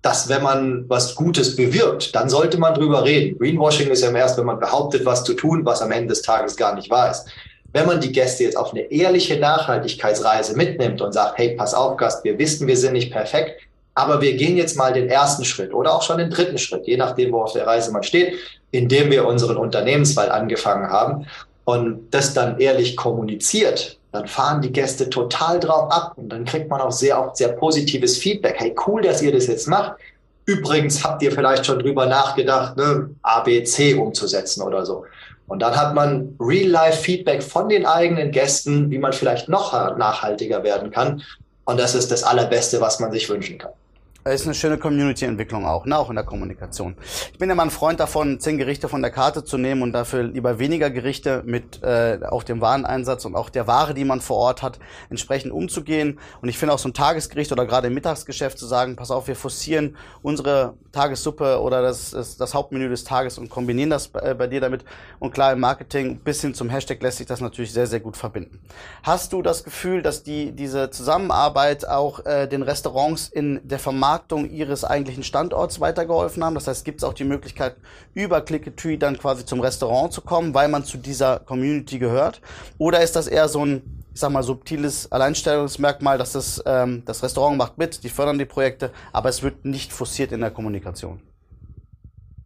dass 0.03 0.29
wenn 0.29 0.43
man 0.43 0.85
was 0.89 1.15
Gutes 1.15 1.57
bewirbt, 1.57 2.15
dann 2.15 2.29
sollte 2.29 2.59
man 2.59 2.75
drüber 2.75 3.05
reden. 3.05 3.39
Greenwashing 3.39 3.89
ist 3.89 4.03
ja 4.03 4.11
erst, 4.11 4.39
wenn 4.39 4.47
man 4.47 4.59
behauptet, 4.59 5.05
was 5.05 5.25
zu 5.25 5.35
tun, 5.35 5.65
was 5.65 5.83
am 5.83 5.93
Ende 5.93 6.09
des 6.09 6.23
Tages 6.23 6.57
gar 6.57 6.75
nicht 6.75 6.91
wahr 6.91 7.11
ist. 7.11 7.27
Wenn 7.73 7.87
man 7.87 8.01
die 8.01 8.13
Gäste 8.13 8.45
jetzt 8.45 8.57
auf 8.57 8.73
eine 8.73 8.83
ehrliche 8.91 9.39
Nachhaltigkeitsreise 9.39 10.57
mitnimmt 10.57 11.03
und 11.03 11.13
sagt, 11.13 11.39
hey, 11.39 11.57
pass 11.57 11.75
auf, 11.75 11.97
Gast, 11.97 12.25
wir 12.25 12.39
wissen, 12.39 12.67
wir 12.67 12.77
sind 12.77 12.93
nicht 12.93 13.13
perfekt, 13.13 13.61
aber 13.95 14.21
wir 14.21 14.37
gehen 14.37 14.57
jetzt 14.57 14.77
mal 14.77 14.93
den 14.93 15.09
ersten 15.09 15.45
Schritt 15.45 15.75
oder 15.75 15.95
auch 15.95 16.03
schon 16.03 16.19
den 16.19 16.31
dritten 16.31 16.59
Schritt, 16.59 16.87
je 16.87 16.97
nachdem, 16.97 17.33
wo 17.33 17.43
auf 17.43 17.53
der 17.53 17.67
Reise 17.67 17.91
man 17.93 18.03
steht, 18.03 18.35
indem 18.77 19.11
wir 19.11 19.27
unseren 19.27 19.57
Unternehmenswahl 19.57 20.31
angefangen 20.31 20.91
haben 20.91 21.27
und 21.65 22.11
das 22.11 22.35
dann 22.35 22.59
ehrlich 22.59 22.97
kommuniziert, 22.97 23.99
dann 24.13 24.29
fahren 24.29 24.63
die 24.63 24.73
Gäste 24.73 25.11
total 25.11 25.61
drauf 25.61 25.91
ab 25.91 26.13
und 26.17 26.29
dann 26.29 26.45
kriegt 26.45 26.71
man 26.71 26.81
auch 26.81 26.93
sehr 26.93 27.21
oft 27.21 27.37
sehr 27.37 27.49
positives 27.49 28.17
Feedback. 28.19 28.57
Hey, 28.59 28.75
cool, 28.87 29.03
dass 29.03 29.23
ihr 29.23 29.33
das 29.33 29.47
jetzt 29.47 29.67
macht. 29.67 29.93
Übrigens 30.45 31.03
habt 31.05 31.23
ihr 31.23 31.33
vielleicht 31.33 31.67
schon 31.67 31.81
drüber 31.81 32.07
nachgedacht, 32.07 32.77
ne, 32.77 33.11
ABC 33.23 33.95
umzusetzen 33.95 34.63
oder 34.63 34.87
so. 34.87 35.05
Und 35.49 35.61
dann 35.61 35.77
hat 35.77 35.95
man 35.95 36.37
Real-Life-Feedback 36.41 37.43
von 37.43 37.69
den 37.69 37.87
eigenen 37.87 38.31
Gästen, 38.31 38.91
wie 38.91 38.99
man 38.99 39.13
vielleicht 39.13 39.49
noch 39.49 39.73
nachhaltiger 39.97 40.63
werden 40.63 40.91
kann. 40.91 41.23
Und 41.65 41.79
das 41.79 41.95
ist 41.95 42.11
das 42.11 42.23
Allerbeste, 42.23 42.81
was 42.81 43.01
man 43.01 43.13
sich 43.13 43.29
wünschen 43.29 43.59
kann 43.59 43.73
ist 44.35 44.45
eine 44.45 44.55
schöne 44.55 44.79
Community-Entwicklung 44.79 45.67
auch, 45.67 45.87
ne? 45.87 45.97
auch 45.97 46.11
in 46.11 46.17
der 46.17 46.25
Kommunikation. 46.25 46.97
Ich 47.33 47.39
bin 47.39 47.49
mal 47.49 47.63
ein 47.63 47.71
Freund 47.71 48.01
davon, 48.01 48.41
zehn 48.41 48.59
Gerichte 48.59 48.89
von 48.89 49.01
der 49.01 49.11
Karte 49.11 49.45
zu 49.45 49.57
nehmen 49.57 49.83
und 49.83 49.93
dafür 49.93 50.25
lieber 50.25 50.59
weniger 50.59 50.91
Gerichte 50.91 51.43
mit 51.47 51.83
äh, 51.83 52.19
auch 52.29 52.43
dem 52.43 52.61
Wareneinsatz 52.61 53.25
und 53.25 53.37
auch 53.37 53.51
der 53.51 53.67
Ware, 53.67 53.95
die 53.95 54.05
man 54.05 54.21
vor 54.21 54.37
Ort 54.39 54.63
hat, 54.63 54.79
entsprechend 55.11 55.53
umzugehen. 55.53 56.19
Und 56.43 56.49
ich 56.49 56.59
finde 56.59 56.75
auch 56.75 56.79
so 56.79 56.89
ein 56.89 56.95
Tagesgericht 56.95 57.53
oder 57.53 57.67
gerade 57.67 57.87
im 57.87 57.95
Mittagsgeschäft 57.95 58.59
zu 58.59 58.67
sagen, 58.67 58.97
pass 58.97 59.11
auf, 59.11 59.29
wir 59.29 59.37
forcieren 59.37 59.97
unsere 60.23 60.75
Tagessuppe 60.93 61.61
oder 61.61 61.83
das, 61.83 62.11
das, 62.11 62.37
das 62.37 62.53
Hauptmenü 62.53 62.89
des 62.89 63.05
Tages 63.05 63.39
und 63.39 63.49
kombinieren 63.49 63.91
das 63.91 64.09
bei, 64.09 64.31
äh, 64.31 64.35
bei 64.35 64.49
dir 64.49 64.61
damit. 64.61 64.85
Und 65.19 65.33
klar, 65.33 65.53
im 65.53 65.61
Marketing 65.61 66.19
bis 66.19 66.41
hin 66.41 66.53
zum 66.53 66.69
Hashtag 66.69 67.01
lässt 67.03 67.19
sich 67.19 67.27
das 67.27 67.41
natürlich 67.41 67.73
sehr, 67.73 67.87
sehr 67.87 68.01
gut 68.01 68.17
verbinden. 68.17 68.61
Hast 69.03 69.33
du 69.33 69.41
das 69.41 69.63
Gefühl, 69.63 70.03
dass 70.03 70.23
die 70.23 70.53
diese 70.53 70.91
Zusammenarbeit 70.91 71.87
auch 71.89 72.25
äh, 72.27 72.49
den 72.49 72.63
Restaurants 72.63 73.29
in 73.29 73.61
der 73.63 73.79
Vermarktung 73.79 74.16
Vermarktung 74.17 74.51
ihres 74.51 74.85
eigentlichen 74.85 75.23
Standorts 75.23 75.79
weitergeholfen 75.79 76.43
haben. 76.43 76.55
Das 76.55 76.67
heißt, 76.67 76.85
gibt 76.85 77.01
es 77.01 77.05
auch 77.05 77.13
die 77.13 77.25
Möglichkeit, 77.25 77.77
über 78.15 78.41
Clicketry 78.41 78.99
dann 78.99 79.19
quasi 79.19 79.45
zum 79.45 79.61
Restaurant 79.61 80.13
zu 80.13 80.23
kommen, 80.23 80.55
weil 80.55 80.69
man 80.69 80.85
zu 80.85 80.97
dieser 80.97 81.41
Community 81.41 81.99
gehört? 81.99 82.41
Oder 82.79 83.03
ist 83.03 83.15
das 83.15 83.27
eher 83.27 83.49
so 83.49 83.65
ein, 83.65 83.83
ich 84.15 84.21
sag 84.21 84.33
mal, 84.33 84.43
subtiles 84.43 85.13
Alleinstellungsmerkmal, 85.13 86.17
dass 86.17 86.33
das, 86.33 86.63
ähm, 86.65 87.03
das 87.05 87.23
Restaurant 87.23 87.59
macht 87.59 87.77
mit, 87.77 88.05
die 88.05 88.09
fördern 88.09 88.39
die 88.39 88.47
Projekte, 88.47 88.91
aber 89.13 89.29
es 89.29 89.43
wird 89.43 89.67
nicht 89.67 89.93
forciert 89.93 90.33
in 90.33 90.41
der 90.41 90.51
Kommunikation? 90.51 91.21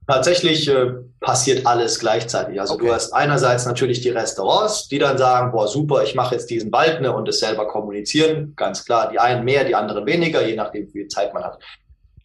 Tatsächlich 0.07 0.69
äh, 0.69 0.93
passiert 1.21 1.67
alles 1.67 1.99
gleichzeitig. 1.99 2.61
Also 2.61 2.75
okay. 2.75 2.87
du 2.87 2.93
hast 2.93 3.13
einerseits 3.13 3.67
natürlich 3.67 4.01
die 4.01 4.09
Restaurants, 4.11 4.89
die 4.89 4.99
dann 4.99 5.19
sagen, 5.19 5.53
boah, 5.53 5.69
super, 5.69 6.03
ich 6.03 6.15
mache 6.15 6.35
jetzt 6.35 6.51
diesen 6.51 6.73
Wald 6.73 7.01
ne, 7.01 7.15
und 7.15 7.29
es 7.29 7.39
selber 7.39 7.69
kommunizieren. 7.69 8.55
Ganz 8.57 8.85
klar, 8.85 9.11
die 9.11 9.19
einen 9.19 9.45
mehr, 9.45 9.65
die 9.65 9.75
anderen 9.75 10.07
weniger, 10.07 10.45
je 10.45 10.57
nachdem, 10.57 10.89
wie 10.89 10.93
viel 10.93 11.09
Zeit 11.09 11.33
man 11.33 11.45
hat. 11.45 11.59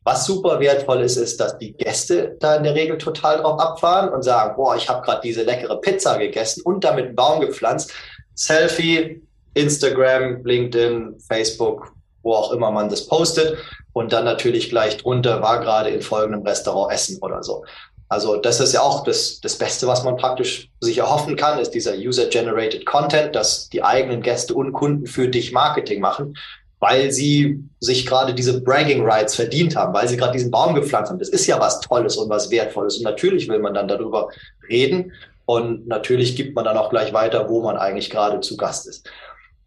Was 0.03 0.25
super 0.25 0.59
wertvoll 0.59 1.01
ist, 1.01 1.17
ist, 1.17 1.39
dass 1.39 1.57
die 1.57 1.73
Gäste 1.73 2.37
da 2.39 2.55
in 2.55 2.63
der 2.63 2.75
Regel 2.75 2.97
total 2.97 3.39
drauf 3.39 3.59
abfahren 3.59 4.09
und 4.09 4.21
sagen, 4.21 4.55
boah, 4.55 4.75
ich 4.75 4.87
habe 4.87 5.03
gerade 5.03 5.21
diese 5.23 5.43
leckere 5.43 5.81
Pizza 5.81 6.17
gegessen 6.17 6.61
und 6.63 6.83
damit 6.83 7.07
einen 7.07 7.15
Baum 7.15 7.41
gepflanzt. 7.41 7.91
Selfie, 8.35 9.23
Instagram, 9.55 10.43
LinkedIn, 10.43 11.19
Facebook, 11.27 11.94
wo 12.25 12.33
auch 12.33 12.51
immer 12.51 12.71
man 12.71 12.89
das 12.89 13.07
postet 13.07 13.57
und 13.93 14.11
dann 14.11 14.25
natürlich 14.25 14.69
gleich 14.69 14.97
drunter 14.97 15.41
war 15.41 15.61
gerade 15.61 15.91
in 15.91 16.01
folgendem 16.01 16.45
Restaurant 16.45 16.91
essen 16.91 17.19
oder 17.21 17.43
so. 17.43 17.63
Also 18.09 18.35
das 18.37 18.59
ist 18.59 18.73
ja 18.73 18.81
auch 18.81 19.03
das, 19.03 19.39
das 19.41 19.57
Beste, 19.57 19.87
was 19.87 20.03
man 20.03 20.17
praktisch 20.17 20.69
sich 20.79 20.97
erhoffen 20.97 21.35
kann, 21.35 21.59
ist 21.59 21.71
dieser 21.71 21.95
User-Generated 21.95 22.85
Content, 22.85 23.35
dass 23.35 23.69
die 23.69 23.83
eigenen 23.83 24.21
Gäste 24.21 24.53
und 24.53 24.73
Kunden 24.73 25.07
für 25.07 25.27
dich 25.27 25.51
Marketing 25.51 26.01
machen, 26.01 26.35
weil 26.79 27.11
sie 27.11 27.63
sich 27.79 28.05
gerade 28.05 28.33
diese 28.33 28.61
Bragging 28.61 29.03
Rights 29.03 29.35
verdient 29.35 29.75
haben, 29.75 29.93
weil 29.93 30.07
sie 30.07 30.17
gerade 30.17 30.33
diesen 30.33 30.51
Baum 30.51 30.75
gepflanzt 30.75 31.11
haben. 31.11 31.19
Das 31.19 31.29
ist 31.29 31.47
ja 31.47 31.59
was 31.59 31.79
Tolles 31.79 32.17
und 32.17 32.29
was 32.29 32.51
Wertvolles. 32.51 32.97
Und 32.97 33.03
natürlich 33.03 33.47
will 33.47 33.59
man 33.59 33.73
dann 33.73 33.87
darüber 33.87 34.29
reden. 34.69 35.13
Und 35.45 35.87
natürlich 35.87 36.35
gibt 36.35 36.55
man 36.55 36.65
dann 36.65 36.77
auch 36.77 36.89
gleich 36.89 37.13
weiter, 37.13 37.49
wo 37.49 37.61
man 37.61 37.77
eigentlich 37.77 38.09
gerade 38.09 38.39
zu 38.39 38.57
Gast 38.57 38.87
ist. 38.87 39.09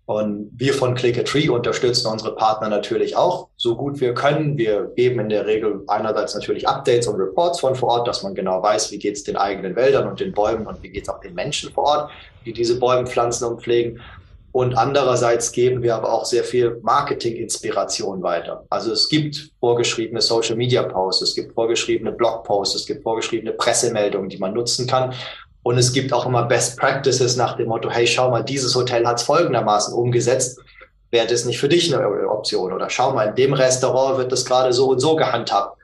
Und 0.09 0.51
wir 0.57 0.73
von 0.73 0.95
Click 0.95 1.19
a 1.19 1.23
Tree 1.23 1.51
unterstützen 1.51 2.07
unsere 2.11 2.35
Partner 2.35 2.71
natürlich 2.71 3.15
auch 3.15 3.49
so 3.59 3.77
gut 3.77 4.01
wir 4.01 4.15
können. 4.15 4.57
Wir 4.57 4.91
geben 4.97 5.21
in 5.21 5.29
der 5.29 5.45
Regel 5.45 5.83
einerseits 5.87 6.35
natürlich 6.35 6.67
Updates 6.67 7.07
und 7.09 7.17
Reports 7.17 7.61
von 7.61 7.75
vor 7.75 7.91
Ort, 7.91 8.09
dass 8.09 8.23
man 8.23 8.35
genau 8.35 8.63
weiß, 8.63 8.91
wie 8.91 8.99
geht 8.99 9.17
es 9.17 9.25
den 9.25 9.37
eigenen 9.37 9.77
Wäldern 9.77 10.09
und 10.09 10.19
den 10.19 10.33
Bäumen 10.33 10.67
und 10.67 10.83
wie 10.83 10.89
geht 10.89 11.03
es 11.03 11.11
auch 11.11 11.21
den 11.21 11.35
Menschen 11.35 11.71
vor 11.75 11.85
Ort, 11.85 12.11
die 12.47 12.55
diese 12.55 12.79
Bäume 12.79 13.07
pflanzen 13.07 13.45
und 13.45 13.61
pflegen. 13.61 14.01
Und 14.53 14.79
andererseits 14.79 15.53
geben 15.53 15.83
wir 15.83 15.95
aber 15.95 16.11
auch 16.11 16.25
sehr 16.25 16.43
viel 16.43 16.81
Marketing-Inspiration 16.81 18.23
weiter. 18.23 18.65
Also 18.71 18.93
es 18.93 19.11
gibt 19.11 19.51
vorgeschriebene 19.61 20.23
Social-Media-Posts, 20.23 21.21
es 21.21 21.35
gibt 21.35 21.53
vorgeschriebene 21.53 22.13
Blog-Posts, 22.13 22.77
es 22.77 22.87
gibt 22.87 23.03
vorgeschriebene 23.03 23.53
Pressemeldungen, 23.53 24.31
die 24.31 24.39
man 24.39 24.55
nutzen 24.55 24.87
kann. 24.87 25.13
Und 25.69 25.77
es 25.77 25.93
gibt 25.93 26.15
auch 26.15 26.25
immer 26.25 26.45
Best 26.45 26.79
Practices 26.79 27.37
nach 27.37 27.55
dem 27.59 27.69
Motto, 27.69 27.91
hey, 27.91 28.07
schau 28.07 28.31
mal, 28.31 28.43
dieses 28.43 28.75
Hotel 28.75 29.07
hat 29.07 29.19
es 29.19 29.25
folgendermaßen 29.25 29.93
umgesetzt. 29.93 30.59
Wäre 31.11 31.27
das 31.27 31.45
nicht 31.45 31.59
für 31.59 31.69
dich 31.69 31.95
eine 31.95 32.09
Option? 32.31 32.73
Oder 32.73 32.89
schau 32.89 33.13
mal, 33.13 33.29
in 33.29 33.35
dem 33.35 33.53
Restaurant 33.53 34.17
wird 34.17 34.33
das 34.33 34.47
gerade 34.47 34.73
so 34.73 34.89
und 34.89 34.99
so 34.99 35.15
gehandhabt. 35.15 35.77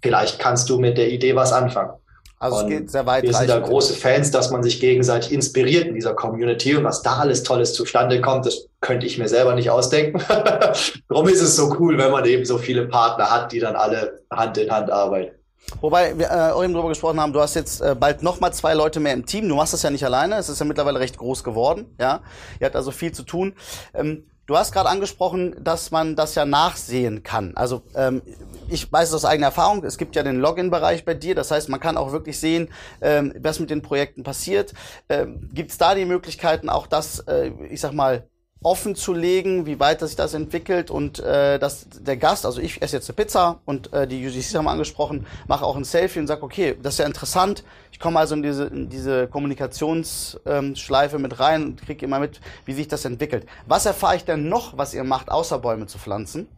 Vielleicht 0.00 0.38
kannst 0.38 0.70
du 0.70 0.78
mit 0.78 0.96
der 0.96 1.10
Idee 1.10 1.36
was 1.36 1.52
anfangen. 1.52 1.90
Also 2.38 2.60
es 2.60 2.66
geht 2.66 2.90
sehr 2.90 3.04
weit. 3.04 3.24
Wir 3.24 3.34
sind 3.34 3.50
da 3.50 3.58
große 3.58 3.92
Fans, 3.92 4.30
dass 4.30 4.50
man 4.50 4.62
sich 4.62 4.80
gegenseitig 4.80 5.30
inspiriert 5.30 5.86
in 5.86 5.96
dieser 5.96 6.14
Community 6.14 6.74
und 6.74 6.84
was 6.84 7.02
da 7.02 7.18
alles 7.18 7.42
Tolles 7.42 7.74
zustande 7.74 8.22
kommt, 8.22 8.46
das 8.46 8.68
könnte 8.80 9.04
ich 9.04 9.18
mir 9.18 9.28
selber 9.28 9.54
nicht 9.54 9.68
ausdenken. 9.68 10.18
Darum 11.10 11.28
ist 11.28 11.42
es 11.42 11.56
so 11.56 11.76
cool, 11.78 11.98
wenn 11.98 12.10
man 12.10 12.24
eben 12.24 12.46
so 12.46 12.56
viele 12.56 12.88
Partner 12.88 13.30
hat, 13.30 13.52
die 13.52 13.60
dann 13.60 13.76
alle 13.76 14.22
Hand 14.30 14.56
in 14.56 14.70
Hand 14.70 14.90
arbeiten. 14.90 15.36
Wobei 15.80 16.16
wir 16.18 16.30
äh, 16.30 16.64
eben 16.64 16.72
darüber 16.72 16.88
gesprochen 16.88 17.20
haben, 17.20 17.32
du 17.32 17.40
hast 17.40 17.54
jetzt 17.54 17.80
äh, 17.80 17.94
bald 17.98 18.22
noch 18.22 18.40
mal 18.40 18.52
zwei 18.52 18.74
Leute 18.74 19.00
mehr 19.00 19.12
im 19.12 19.26
Team. 19.26 19.48
Du 19.48 19.56
machst 19.56 19.72
das 19.72 19.82
ja 19.82 19.90
nicht 19.90 20.04
alleine. 20.04 20.36
Es 20.36 20.48
ist 20.48 20.58
ja 20.58 20.64
mittlerweile 20.64 21.00
recht 21.00 21.18
groß 21.18 21.44
geworden. 21.44 21.94
Ja, 22.00 22.22
ihr 22.60 22.66
habt 22.66 22.76
also 22.76 22.90
viel 22.90 23.12
zu 23.12 23.24
tun. 23.24 23.54
Ähm, 23.92 24.24
du 24.46 24.56
hast 24.56 24.72
gerade 24.72 24.88
angesprochen, 24.88 25.56
dass 25.62 25.90
man 25.90 26.16
das 26.16 26.34
ja 26.34 26.46
nachsehen 26.46 27.22
kann. 27.22 27.52
Also 27.56 27.82
ähm, 27.94 28.22
ich 28.68 28.90
weiß 28.90 29.08
es 29.08 29.14
aus 29.14 29.24
eigener 29.24 29.48
Erfahrung. 29.48 29.84
Es 29.84 29.98
gibt 29.98 30.16
ja 30.16 30.22
den 30.22 30.40
Login-Bereich 30.40 31.04
bei 31.04 31.14
dir. 31.14 31.34
Das 31.34 31.50
heißt, 31.50 31.68
man 31.68 31.80
kann 31.80 31.96
auch 31.96 32.12
wirklich 32.12 32.38
sehen, 32.38 32.68
ähm, 33.00 33.34
was 33.40 33.60
mit 33.60 33.70
den 33.70 33.82
Projekten 33.82 34.22
passiert. 34.22 34.72
Ähm, 35.08 35.50
Gibt 35.52 35.72
es 35.72 35.78
da 35.78 35.94
die 35.94 36.04
Möglichkeiten, 36.04 36.68
auch 36.68 36.86
das, 36.86 37.20
äh, 37.20 37.50
ich 37.70 37.80
sag 37.80 37.92
mal, 37.92 38.28
offen 38.62 38.96
zu 38.96 39.12
legen, 39.12 39.66
wie 39.66 39.78
weit 39.78 40.00
sich 40.00 40.16
das 40.16 40.34
entwickelt 40.34 40.90
und 40.90 41.20
äh, 41.20 41.58
dass 41.58 41.86
der 41.88 42.16
Gast, 42.16 42.46
also 42.46 42.60
ich 42.60 42.82
esse 42.82 42.96
jetzt 42.96 43.08
eine 43.08 43.16
Pizza 43.16 43.60
und 43.64 43.92
äh, 43.92 44.06
die 44.08 44.26
UGCs 44.26 44.54
haben 44.54 44.66
angesprochen, 44.66 45.26
mache 45.46 45.64
auch 45.64 45.76
ein 45.76 45.84
Selfie 45.84 46.18
und 46.18 46.26
sage, 46.26 46.42
okay, 46.42 46.76
das 46.82 46.94
ist 46.94 46.98
ja 46.98 47.06
interessant. 47.06 47.64
Ich 47.92 48.00
komme 48.00 48.18
also 48.18 48.34
in 48.34 48.42
diese, 48.42 48.64
in 48.64 48.88
diese 48.88 49.28
Kommunikationsschleife 49.28 51.18
mit 51.18 51.38
rein 51.38 51.64
und 51.64 51.82
kriege 51.82 52.04
immer 52.06 52.18
mit, 52.18 52.40
wie 52.64 52.72
sich 52.72 52.88
das 52.88 53.04
entwickelt. 53.04 53.46
Was 53.66 53.86
erfahre 53.86 54.16
ich 54.16 54.24
denn 54.24 54.48
noch, 54.48 54.76
was 54.76 54.94
ihr 54.94 55.04
macht, 55.04 55.30
außer 55.30 55.58
Bäume 55.58 55.86
zu 55.86 55.98
pflanzen? 55.98 56.48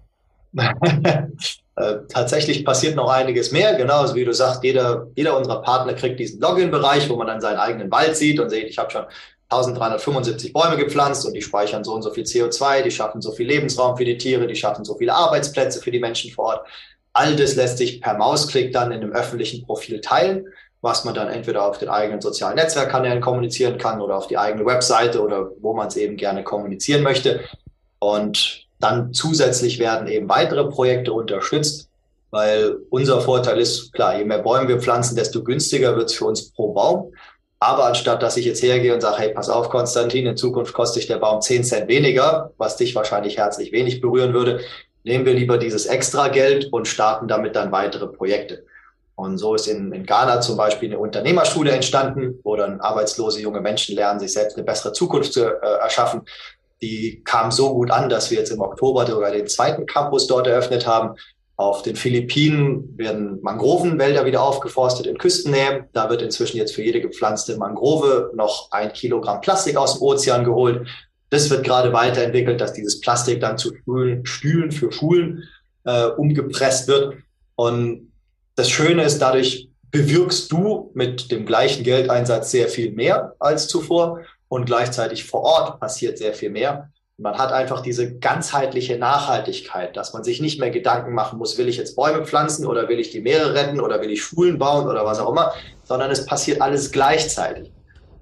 Äh, 1.78 1.99
tatsächlich 2.09 2.64
passiert 2.64 2.97
noch 2.97 3.09
einiges 3.09 3.52
mehr. 3.52 3.76
Genauso 3.76 4.17
wie 4.17 4.25
du 4.25 4.33
sagst, 4.35 4.64
jeder, 4.64 5.07
jeder 5.14 5.38
unserer 5.38 5.62
Partner 5.62 5.95
kriegt 5.95 6.19
diesen 6.19 6.40
Login-Bereich, 6.40 7.09
wo 7.09 7.14
man 7.14 7.28
dann 7.28 7.40
seinen 7.40 7.59
eigenen 7.59 7.88
Wald 7.93 8.17
sieht 8.17 8.40
und 8.40 8.50
sieht, 8.50 8.64
ich 8.64 8.78
habe 8.78 8.90
schon 8.90 9.05
1375 9.50 10.52
Bäume 10.52 10.76
gepflanzt 10.76 11.25
und 11.25 11.33
die 11.33 11.40
speichern 11.40 11.83
so 11.83 11.95
und 11.95 12.02
so 12.02 12.11
viel 12.11 12.25
CO2, 12.25 12.83
die 12.83 12.90
schaffen 12.90 13.23
so 13.23 13.33
viel 13.33 13.47
Lebensraum 13.47 13.97
für 13.97 14.05
die 14.05 14.19
Tiere, 14.19 14.47
die 14.47 14.55
schaffen 14.55 14.85
so 14.85 14.97
viele 14.97 15.14
Arbeitsplätze 15.14 15.81
für 15.81 15.90
die 15.90 16.00
Menschen 16.00 16.31
vor 16.31 16.45
Ort. 16.47 16.67
All 17.14 17.35
das 17.35 17.57
lässt 17.57 17.78
sich 17.78 18.00
per 18.00 18.14
Mausklick 18.14 18.73
dann 18.73 18.93
in 18.93 19.00
einem 19.00 19.12
öffentlichen 19.12 19.64
Profil 19.64 20.00
teilen, 20.02 20.47
was 20.83 21.05
man 21.05 21.14
dann 21.14 21.28
entweder 21.28 21.64
auf 21.64 21.78
den 21.78 21.88
eigenen 21.88 22.21
sozialen 22.21 22.57
Netzwerkkanälen 22.57 23.21
kommunizieren 23.21 23.78
kann 23.78 24.00
oder 24.00 24.17
auf 24.17 24.26
die 24.26 24.37
eigene 24.37 24.67
Webseite 24.67 25.23
oder 25.23 25.50
wo 25.61 25.73
man 25.73 25.88
es 25.88 25.97
eben 25.97 26.17
gerne 26.17 26.45
kommunizieren 26.45 27.02
möchte. 27.02 27.40
Und 27.99 28.67
dann 28.78 29.12
zusätzlich 29.12 29.78
werden 29.78 30.09
eben 30.09 30.28
weitere 30.28 30.64
Projekte 30.67 31.12
unterstützt, 31.12 31.88
weil 32.31 32.76
unser 32.90 33.23
Vorteil 33.23 33.59
ist, 33.59 33.93
klar, 33.93 34.19
je 34.19 34.25
mehr 34.25 34.38
Bäume 34.38 34.69
wir 34.69 34.81
pflanzen, 34.81 35.17
desto 35.17 35.43
günstiger 35.43 35.97
wird 35.97 36.11
es 36.11 36.17
für 36.17 36.26
uns 36.26 36.52
pro 36.52 36.73
Baum. 36.75 37.12
Aber 37.61 37.87
anstatt 37.87 38.23
dass 38.23 38.37
ich 38.37 38.47
jetzt 38.47 38.62
hergehe 38.62 38.95
und 38.95 39.00
sage, 39.00 39.19
hey, 39.19 39.29
pass 39.35 39.49
auf, 39.49 39.69
Konstantin, 39.69 40.27
in 40.27 40.37
Zukunft 40.37 40.73
kostet 40.75 41.03
dich 41.03 41.09
der 41.09 41.19
Baum 41.19 41.41
10 41.41 41.65
Cent 41.65 41.88
weniger, 41.88 42.53
was 42.57 42.77
dich 42.77 42.95
wahrscheinlich 42.95 43.37
herzlich 43.37 43.73
wenig 43.73 44.00
berühren 44.00 44.33
würde, 44.33 44.61
nehmen 45.03 45.25
wir 45.25 45.35
lieber 45.35 45.59
dieses 45.59 45.87
extra 45.87 46.29
Geld 46.29 46.73
und 46.73 46.87
starten 46.87 47.27
damit 47.27 47.57
dann 47.57 47.73
weitere 47.73 48.07
Projekte. 48.07 48.65
Und 49.17 49.38
so 49.38 49.57
ist 49.57 49.67
in, 49.67 49.93
in 49.93 50.07
Ghana 50.07 50.41
zum 50.41 50.57
Beispiel 50.57 50.91
eine 50.91 51.00
Unternehmerschule 51.00 51.73
entstanden, 51.73 52.38
wo 52.45 52.55
dann 52.55 52.81
arbeitslose 52.81 53.41
junge 53.41 53.61
Menschen 53.61 53.97
lernen, 53.97 54.21
sich 54.21 54.33
selbst 54.33 54.57
eine 54.57 54.65
bessere 54.65 54.93
Zukunft 54.93 55.33
zu 55.33 55.45
äh, 55.45 55.79
erschaffen. 55.81 56.23
Die 56.81 57.23
kam 57.25 57.50
so 57.50 57.75
gut 57.75 57.91
an, 57.91 58.09
dass 58.09 58.31
wir 58.31 58.38
jetzt 58.38 58.53
im 58.53 58.61
Oktober 58.61 59.05
sogar 59.07 59.33
den 59.33 59.49
zweiten 59.49 59.87
Campus 59.87 60.29
dort 60.29 60.47
eröffnet 60.47 60.87
haben, 60.87 61.17
auf 61.59 61.83
den 61.83 61.97
Philippinen 61.97 62.97
werden 62.97 63.43
Mangrovenwälder 63.43 64.25
wieder 64.25 64.45
aufgeforstet 64.45 65.07
in 65.07 65.19
Küstennähe. 65.19 65.88
Da 65.93 66.09
wird 66.09 66.23
inzwischen 66.23 66.57
jetzt 66.57 66.73
für 66.73 66.85
jede 66.85 67.00
gepflanzte 67.00 67.57
Mangrove 67.57 68.31
noch 68.37 68.71
ein 68.71 68.93
Kilogramm 68.93 69.41
Plastik 69.41 69.77
aus 69.77 69.95
dem 69.95 70.03
Ozean 70.03 70.45
geholt. 70.45 70.87
Das 71.31 71.50
wird 71.50 71.65
gerade 71.65 71.93
weiterentwickelt, 71.93 72.61
dass 72.61 72.75
dieses 72.75 73.00
Plastik 73.00 73.41
dann 73.41 73.59
zu 73.59 73.73
Stühlen, 74.23 74.71
für 74.71 74.93
Schulen 74.93 75.49
äh, 75.83 76.05
umgepresst 76.05 76.87
wird. 76.87 77.17
Und 77.57 78.12
das 78.55 78.71
Schöne 78.71 79.03
ist, 79.03 79.19
dadurch 79.19 79.69
bewirkst 79.91 80.53
du 80.53 80.93
mit 80.95 81.33
dem 81.33 81.45
gleichen 81.45 81.83
Geldeinsatz 81.83 82.53
sehr 82.53 82.69
viel 82.69 82.93
mehr 82.93 83.35
als 83.41 83.67
zuvor 83.67 84.21
und 84.47 84.67
gleichzeitig 84.67 85.25
vor 85.25 85.43
Ort 85.43 85.81
passiert 85.81 86.19
sehr 86.19 86.35
viel 86.35 86.50
mehr. 86.50 86.93
Man 87.21 87.37
hat 87.37 87.51
einfach 87.51 87.81
diese 87.81 88.17
ganzheitliche 88.17 88.97
Nachhaltigkeit, 88.97 89.97
dass 89.97 90.13
man 90.13 90.23
sich 90.23 90.41
nicht 90.41 90.61
mehr 90.61 90.71
Gedanken 90.71 91.15
machen 91.15 91.37
muss, 91.41 91.59
will 91.59 91.69
ich 91.69 91.77
jetzt 91.77 91.97
Bäume 91.97 92.25
pflanzen 92.25 92.65
oder 92.65 92.89
will 92.89 93.01
ich 93.01 93.11
die 93.11 93.21
Meere 93.21 93.55
retten 93.55 93.81
oder 93.81 94.01
will 94.01 94.13
ich 94.13 94.23
Schulen 94.23 94.57
bauen 94.57 94.87
oder 94.87 95.05
was 95.05 95.19
auch 95.19 95.33
immer, 95.33 95.53
sondern 95.83 96.13
es 96.13 96.25
passiert 96.27 96.63
alles 96.63 96.93
gleichzeitig. 96.93 97.73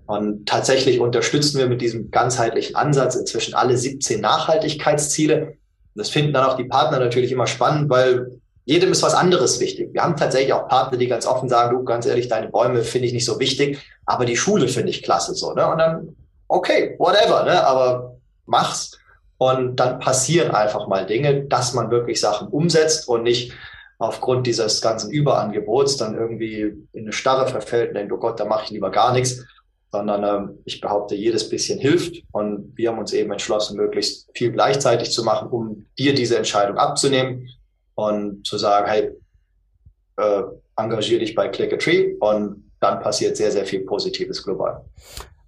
Und 0.06 0.48
tatsächlich 0.48 0.98
unterstützen 0.98 1.58
wir 1.58 1.66
mit 1.66 1.82
diesem 1.82 2.10
ganzheitlichen 2.10 2.74
Ansatz 2.74 3.16
inzwischen 3.16 3.52
alle 3.52 3.76
17 3.76 4.18
Nachhaltigkeitsziele. 4.18 5.58
Das 5.94 6.08
finden 6.08 6.32
dann 6.32 6.46
auch 6.46 6.56
die 6.56 6.64
Partner 6.64 6.98
natürlich 6.98 7.32
immer 7.32 7.46
spannend, 7.46 7.90
weil 7.90 8.40
jedem 8.64 8.92
ist 8.92 9.02
was 9.02 9.14
anderes 9.14 9.60
wichtig. 9.60 9.92
Wir 9.92 10.02
haben 10.04 10.16
tatsächlich 10.16 10.54
auch 10.54 10.68
Partner, 10.68 10.96
die 10.96 11.06
ganz 11.06 11.26
offen 11.26 11.50
sagen, 11.50 11.76
du, 11.76 11.84
ganz 11.84 12.06
ehrlich, 12.06 12.28
deine 12.28 12.48
Bäume 12.48 12.82
finde 12.82 13.08
ich 13.08 13.12
nicht 13.12 13.26
so 13.26 13.38
wichtig, 13.38 13.78
aber 14.06 14.24
die 14.24 14.38
Schule 14.38 14.68
finde 14.68 14.88
ich 14.88 15.02
klasse 15.02 15.34
so. 15.34 15.52
Ne? 15.52 15.68
Und 15.68 15.78
dann, 15.78 16.16
okay, 16.48 16.94
whatever, 16.98 17.44
ne? 17.44 17.66
aber 17.66 18.15
mach's 18.46 18.98
und 19.38 19.76
dann 19.76 19.98
passieren 19.98 20.50
einfach 20.50 20.88
mal 20.88 21.06
Dinge, 21.06 21.44
dass 21.44 21.74
man 21.74 21.90
wirklich 21.90 22.20
Sachen 22.20 22.48
umsetzt 22.48 23.08
und 23.08 23.22
nicht 23.22 23.52
aufgrund 23.98 24.46
dieses 24.46 24.80
ganzen 24.80 25.10
Überangebots 25.10 25.96
dann 25.96 26.16
irgendwie 26.16 26.60
in 26.92 27.04
eine 27.04 27.12
Starre 27.12 27.48
verfällt 27.48 27.90
und 27.90 27.94
denkt, 27.94 28.12
oh 28.12 28.18
Gott, 28.18 28.38
da 28.38 28.44
mache 28.44 28.64
ich 28.64 28.70
lieber 28.70 28.90
gar 28.90 29.12
nichts, 29.12 29.44
sondern 29.90 30.24
ähm, 30.24 30.58
ich 30.64 30.80
behaupte, 30.80 31.14
jedes 31.14 31.48
bisschen 31.48 31.78
hilft 31.78 32.22
und 32.32 32.72
wir 32.76 32.90
haben 32.90 32.98
uns 32.98 33.12
eben 33.12 33.32
entschlossen, 33.32 33.76
möglichst 33.76 34.28
viel 34.34 34.52
gleichzeitig 34.52 35.10
zu 35.12 35.24
machen, 35.24 35.48
um 35.48 35.86
dir 35.98 36.14
diese 36.14 36.36
Entscheidung 36.36 36.76
abzunehmen 36.76 37.48
und 37.94 38.46
zu 38.46 38.58
sagen, 38.58 38.86
hey, 38.86 39.10
äh, 40.16 40.42
engagier 40.76 41.18
dich 41.18 41.34
bei 41.34 41.48
Click 41.48 41.72
a 41.72 41.76
Tree 41.76 42.14
und 42.20 42.70
dann 42.80 43.00
passiert 43.00 43.36
sehr, 43.36 43.50
sehr 43.50 43.64
viel 43.64 43.80
Positives 43.80 44.42
global. 44.42 44.84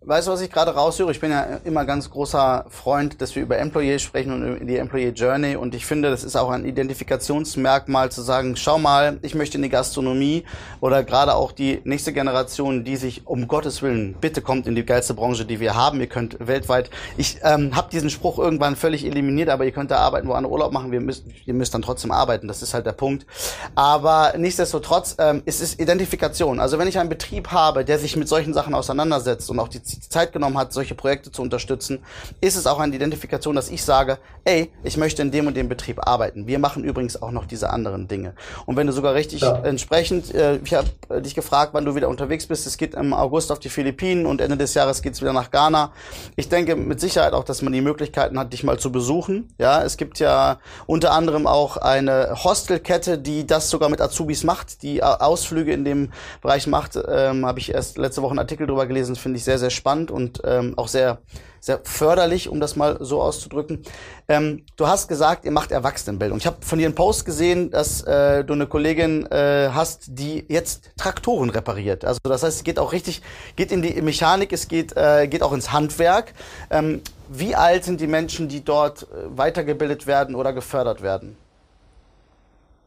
Weißt 0.09 0.27
du, 0.27 0.33
was 0.33 0.41
ich 0.41 0.50
gerade 0.50 0.71
raushöre? 0.71 1.11
Ich 1.11 1.21
bin 1.21 1.31
ja 1.31 1.61
immer 1.67 1.85
ganz 1.85 2.09
großer 2.09 2.65
Freund, 2.71 3.21
dass 3.21 3.37
wir 3.37 3.43
über 3.43 3.59
Employee 3.59 3.99
sprechen 3.99 4.33
und 4.33 4.67
die 4.67 4.79
Employee 4.79 5.11
Journey. 5.11 5.55
Und 5.55 5.75
ich 5.75 5.85
finde, 5.85 6.09
das 6.09 6.25
ist 6.25 6.35
auch 6.35 6.49
ein 6.49 6.65
Identifikationsmerkmal 6.65 8.11
zu 8.11 8.23
sagen, 8.23 8.57
schau 8.57 8.79
mal, 8.79 9.19
ich 9.21 9.35
möchte 9.35 9.59
in 9.59 9.62
die 9.62 9.69
Gastronomie 9.69 10.45
oder 10.81 11.05
gerade 11.05 11.35
auch 11.35 11.53
die 11.53 11.83
nächste 11.85 12.15
Generation, 12.15 12.85
die 12.85 12.97
sich 12.97 13.27
um 13.27 13.49
Gottes 13.49 13.83
Willen, 13.83 14.15
bitte 14.19 14.41
kommt 14.41 14.67
in 14.67 14.75
die 14.75 14.87
geilste 14.87 15.12
Branche, 15.12 15.45
die 15.45 15.61
wir 15.61 15.75
haben. 15.75 16.00
Ihr 16.00 16.07
könnt 16.07 16.38
weltweit, 16.41 16.88
ich 17.19 17.41
ähm, 17.43 17.77
habe 17.77 17.91
diesen 17.91 18.09
Spruch 18.09 18.38
irgendwann 18.38 18.77
völlig 18.77 19.05
eliminiert, 19.05 19.50
aber 19.50 19.67
ihr 19.67 19.73
könnt 19.73 19.91
da 19.91 19.99
arbeiten, 19.99 20.27
wo 20.27 20.33
andere 20.33 20.55
Urlaub 20.55 20.73
machen. 20.73 20.91
Wir 20.91 21.03
müsst, 21.03 21.27
ihr 21.45 21.53
müsst 21.53 21.75
dann 21.75 21.83
trotzdem 21.83 22.12
arbeiten. 22.12 22.49
Das 22.49 22.62
ist 22.62 22.73
halt 22.73 22.87
der 22.87 22.93
Punkt. 22.93 23.27
Aber 23.75 24.33
nichtsdestotrotz, 24.38 25.17
ähm, 25.19 25.43
es 25.45 25.61
ist 25.61 25.79
Identifikation. 25.79 26.61
Also 26.61 26.79
wenn 26.79 26.88
ich 26.88 26.99
einen 26.99 27.11
Betrieb 27.11 27.49
habe, 27.49 27.85
der 27.85 27.99
sich 27.99 28.17
mit 28.17 28.27
solchen 28.27 28.55
Sachen 28.55 28.73
auseinandersetzt 28.73 29.50
und 29.50 29.59
auch 29.59 29.69
die 29.99 30.09
Zeit 30.09 30.33
genommen 30.33 30.59
hat, 30.59 30.73
solche 30.73 30.95
Projekte 30.95 31.33
zu 31.33 31.43
unterstützen, 31.43 32.00
ist 32.40 32.57
es 32.57 32.67
auch 32.67 32.78
eine 32.78 32.95
Identifikation, 32.95 33.55
dass 33.55 33.71
ich 33.71 33.85
sage, 33.85 34.19
ey, 34.45 34.71
ich 34.83 34.97
möchte 34.97 35.23
in 35.23 35.31
dem 35.31 35.47
und 35.47 35.57
dem 35.57 35.69
Betrieb 35.69 36.07
arbeiten. 36.07 36.47
Wir 36.47 36.59
machen 36.59 36.85
übrigens 36.85 37.21
auch 37.21 37.31
noch 37.31 37.45
diese 37.45 37.71
anderen 37.71 38.09
Dinge. 38.09 38.35
Und 38.67 38.76
wenn 38.76 38.87
du 38.87 38.93
sogar 38.93 39.14
richtig 39.14 39.43
ja. 39.43 39.59
entsprechend, 39.59 40.35
äh, 40.35 40.57
ich 40.64 40.75
habe 40.75 40.88
äh, 41.09 41.21
dich 41.21 41.35
gefragt, 41.35 41.75
wann 41.75 41.85
du 41.85 41.95
wieder 41.95 42.09
unterwegs 42.09 42.47
bist, 42.47 42.67
es 42.67 42.78
geht 42.78 42.95
im 42.95 43.12
August 43.12 43.52
auf 43.52 43.59
die 43.59 43.69
Philippinen 43.69 44.26
und 44.26 44.40
Ende 44.40 44.57
des 44.57 44.75
Jahres 44.75 45.02
geht's 45.02 45.21
wieder 45.21 45.33
nach 45.33 45.50
Ghana. 45.50 45.93
Ich 46.37 46.49
denke 46.49 46.76
mit 46.76 47.00
Sicherheit 47.00 47.33
auch, 47.33 47.45
dass 47.45 47.62
man 47.62 47.73
die 47.73 47.81
Möglichkeiten 47.81 48.38
hat, 48.38 48.52
dich 48.52 48.64
mal 48.64 48.78
zu 48.78 48.90
besuchen. 48.90 49.52
Ja, 49.59 49.83
es 49.83 49.97
gibt 49.97 50.19
ja 50.19 50.59
unter 50.87 51.12
anderem 51.12 51.47
auch 51.47 51.76
eine 51.76 52.37
Hostelkette, 52.43 53.19
die 53.19 53.47
das 53.47 53.71
sogar 53.71 53.88
mit 53.88 54.00
Azubis 54.00 54.45
macht, 54.45 54.83
die 54.83 55.02
Ausflüge 55.02 55.73
in 55.73 55.85
dem 55.85 56.12
Bereich 56.40 56.67
macht. 56.67 56.99
Ähm, 57.09 57.45
habe 57.45 57.59
ich 57.59 57.75
erst 57.75 57.99
letzte 57.99 58.23
Woche 58.23 58.31
einen 58.31 58.38
Artikel 58.38 58.67
drüber 58.67 58.87
gelesen, 58.87 59.17
finde 59.17 59.38
ich 59.38 59.45
sehr, 59.45 59.59
sehr 59.59 59.71
spannend 59.71 59.88
und 60.11 60.40
ähm, 60.45 60.75
auch 60.76 60.88
sehr 60.88 61.18
sehr 61.61 61.80
förderlich, 61.83 62.49
um 62.49 62.61
das 62.61 62.76
mal 62.76 62.99
so 63.00 63.21
auszudrücken. 63.21 63.83
Ähm, 64.28 64.64
du 64.76 64.87
hast 64.87 65.09
gesagt, 65.09 65.45
ihr 65.45 65.50
macht 65.50 65.73
Erwachsenenbildung. 65.73 66.38
Ich 66.38 66.47
habe 66.47 66.57
von 66.61 66.78
dir 66.78 66.87
einen 66.87 66.95
Post 66.95 67.25
gesehen, 67.25 67.71
dass 67.71 68.02
äh, 68.02 68.45
du 68.45 68.54
eine 68.54 68.66
Kollegin 68.66 69.26
äh, 69.26 69.71
hast, 69.73 70.07
die 70.09 70.45
jetzt 70.49 70.90
Traktoren 70.97 71.50
repariert. 71.50 72.04
Also 72.04 72.21
das 72.23 72.42
heißt, 72.42 72.59
es 72.59 72.64
geht 72.64 72.78
auch 72.78 72.92
richtig, 72.92 73.23
geht 73.57 73.73
in 73.73 73.83
die 73.83 74.00
Mechanik, 74.02 74.52
es 74.52 74.68
geht, 74.68 74.97
äh, 74.97 75.26
geht 75.28 75.42
auch 75.42 75.52
ins 75.52 75.73
Handwerk. 75.73 76.33
Ähm, 76.71 77.02
wie 77.28 77.54
alt 77.54 77.85
sind 77.85 78.00
die 78.00 78.07
Menschen, 78.07 78.49
die 78.49 78.64
dort 78.64 79.02
äh, 79.02 79.07
weitergebildet 79.37 80.07
werden 80.07 80.35
oder 80.35 80.52
gefördert 80.52 81.02
werden? 81.02 81.37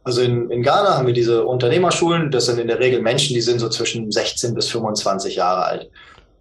Also 0.04 0.22
in, 0.22 0.50
in 0.50 0.64
Ghana 0.64 0.98
haben 0.98 1.06
wir 1.06 1.14
diese 1.14 1.46
Unternehmerschulen. 1.46 2.32
Das 2.32 2.48
sind 2.48 2.58
in 2.58 2.68
der 2.68 2.80
Regel 2.80 3.02
Menschen, 3.02 3.36
die 3.36 3.42
sind 3.42 3.60
so 3.60 3.70
zwischen 3.70 4.12
16 4.12 4.56
bis 4.56 4.70
25 4.70 5.36
Jahre 5.36 5.66
alt. 5.66 5.92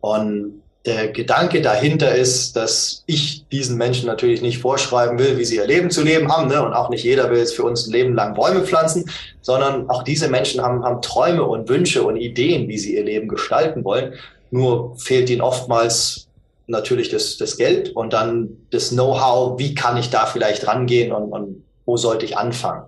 Und 0.01 0.63
der 0.87 1.09
Gedanke 1.09 1.61
dahinter 1.61 2.15
ist, 2.15 2.57
dass 2.57 3.05
ich 3.07 3.47
diesen 3.49 3.77
Menschen 3.77 4.07
natürlich 4.07 4.41
nicht 4.41 4.59
vorschreiben 4.59 5.19
will, 5.19 5.37
wie 5.37 5.45
sie 5.45 5.57
ihr 5.57 5.67
Leben 5.67 5.91
zu 5.91 6.03
leben 6.03 6.33
haben. 6.33 6.49
Ne? 6.49 6.65
Und 6.65 6.73
auch 6.73 6.89
nicht 6.89 7.05
jeder 7.05 7.31
will 7.31 7.39
jetzt 7.39 7.55
für 7.55 7.65
uns 7.65 7.87
ein 7.87 7.93
Leben 7.93 8.15
lang 8.15 8.35
Bäume 8.35 8.63
pflanzen, 8.63 9.05
sondern 9.43 9.91
auch 9.91 10.03
diese 10.03 10.29
Menschen 10.29 10.63
haben, 10.63 10.83
haben 10.83 11.03
Träume 11.03 11.45
und 11.45 11.69
Wünsche 11.69 12.03
und 12.03 12.17
Ideen, 12.17 12.67
wie 12.69 12.79
sie 12.79 12.97
ihr 12.97 13.05
Leben 13.05 13.29
gestalten 13.29 13.85
wollen. 13.85 14.15
Nur 14.51 14.97
fehlt 14.97 15.29
ihnen 15.29 15.43
oftmals 15.43 16.29
natürlich 16.67 17.11
das, 17.11 17.37
das 17.37 17.59
Geld 17.59 17.95
und 17.95 18.13
dann 18.15 18.57
das 18.71 18.91
Know-how, 18.91 19.59
wie 19.59 19.75
kann 19.75 19.99
ich 19.99 20.09
da 20.09 20.25
vielleicht 20.25 20.67
rangehen 20.67 21.13
und, 21.13 21.31
und 21.31 21.65
wo 21.85 21.97
sollte 21.97 22.25
ich 22.25 22.39
anfangen. 22.39 22.85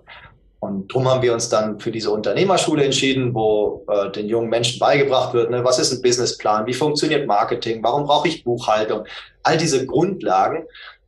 Und 0.63 0.89
darum 0.89 1.09
haben 1.09 1.21
wir 1.21 1.33
uns 1.33 1.49
dann 1.49 1.77
für 1.81 1.91
diese 1.91 2.09
Unternehmerschule 2.09 2.85
entschieden, 2.85 3.33
wo 3.33 3.85
äh, 3.89 4.09
den 4.11 4.29
jungen 4.29 4.49
Menschen 4.49 4.79
beigebracht 4.79 5.33
wird, 5.33 5.51
ne, 5.51 5.61
was 5.65 5.77
ist 5.77 5.91
ein 5.91 6.01
Businessplan, 6.01 6.65
wie 6.67 6.73
funktioniert 6.73 7.27
Marketing, 7.27 7.83
warum 7.83 8.05
brauche 8.05 8.29
ich 8.29 8.45
Buchhaltung, 8.45 9.03
all 9.43 9.57
diese 9.57 9.85
Grundlagen, 9.85 10.63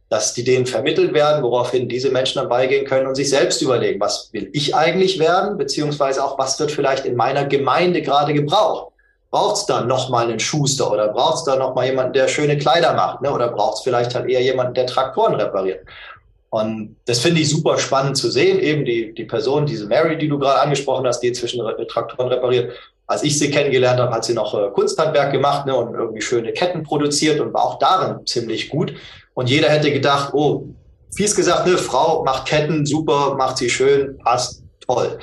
dass 0.09 0.33
die 0.33 0.43
denen 0.43 0.65
vermittelt 0.65 1.13
werden, 1.13 1.41
woraufhin 1.41 1.87
diese 1.87 2.11
Menschen 2.11 2.39
dann 2.39 2.49
beigehen 2.49 2.85
können 2.85 3.07
und 3.07 3.15
sich 3.15 3.29
selbst 3.29 3.61
überlegen, 3.61 4.01
was 4.01 4.29
will 4.33 4.49
ich 4.51 4.75
eigentlich 4.75 5.19
werden, 5.19 5.57
beziehungsweise 5.57 6.21
auch, 6.21 6.37
was 6.37 6.59
wird 6.59 6.71
vielleicht 6.71 7.05
in 7.05 7.15
meiner 7.15 7.45
Gemeinde 7.45 8.01
gerade 8.01 8.33
gebraucht. 8.33 8.91
Braucht 9.31 9.55
es 9.55 9.65
da 9.67 9.85
nochmal 9.85 10.25
einen 10.25 10.39
Schuster 10.39 10.91
oder 10.91 11.07
braucht 11.07 11.35
es 11.35 11.43
da 11.45 11.55
nochmal 11.55 11.85
jemanden, 11.85 12.11
der 12.11 12.27
schöne 12.27 12.57
Kleider 12.57 12.93
macht, 12.93 13.21
ne? 13.21 13.31
oder 13.31 13.47
braucht 13.47 13.75
es 13.75 13.83
vielleicht 13.83 14.15
halt 14.15 14.29
eher 14.29 14.41
jemanden, 14.41 14.73
der 14.73 14.87
Traktoren 14.87 15.35
repariert. 15.35 15.79
Und 16.55 16.95
das 17.03 17.19
finde 17.19 17.41
ich 17.41 17.49
super 17.49 17.77
spannend 17.77 18.15
zu 18.15 18.31
sehen. 18.31 18.59
Eben 18.59 18.85
die, 18.85 19.13
die 19.13 19.25
Person, 19.25 19.65
diese 19.65 19.87
Mary, 19.87 20.17
die 20.17 20.29
du 20.29 20.39
gerade 20.39 20.61
angesprochen 20.61 21.05
hast, 21.05 21.19
die 21.19 21.33
zwischen 21.33 21.61
Traktoren 21.89 22.29
repariert. 22.29 22.71
Als 23.07 23.23
ich 23.23 23.37
sie 23.37 23.51
kennengelernt 23.51 23.99
habe, 23.99 24.13
hat 24.13 24.23
sie 24.23 24.33
noch 24.33 24.57
äh, 24.57 24.69
Kunsthandwerk 24.71 25.33
gemacht 25.33 25.65
ne, 25.65 25.75
und 25.75 25.93
irgendwie 25.93 26.21
schöne 26.21 26.53
Ketten 26.53 26.83
produziert 26.83 27.41
und 27.41 27.53
war 27.53 27.65
auch 27.65 27.77
darin 27.79 28.25
ziemlich 28.25 28.69
gut. 28.69 28.93
Und 29.33 29.49
jeder 29.49 29.67
hätte 29.67 29.91
gedacht, 29.91 30.33
oh, 30.33 30.69
fies 31.13 31.35
gesagt, 31.35 31.67
ne, 31.67 31.77
Frau 31.77 32.23
macht 32.23 32.47
Ketten, 32.47 32.85
super, 32.85 33.35
macht 33.35 33.57
sie 33.57 33.69
schön, 33.69 34.17
passt, 34.19 34.63
toll. 34.87 35.19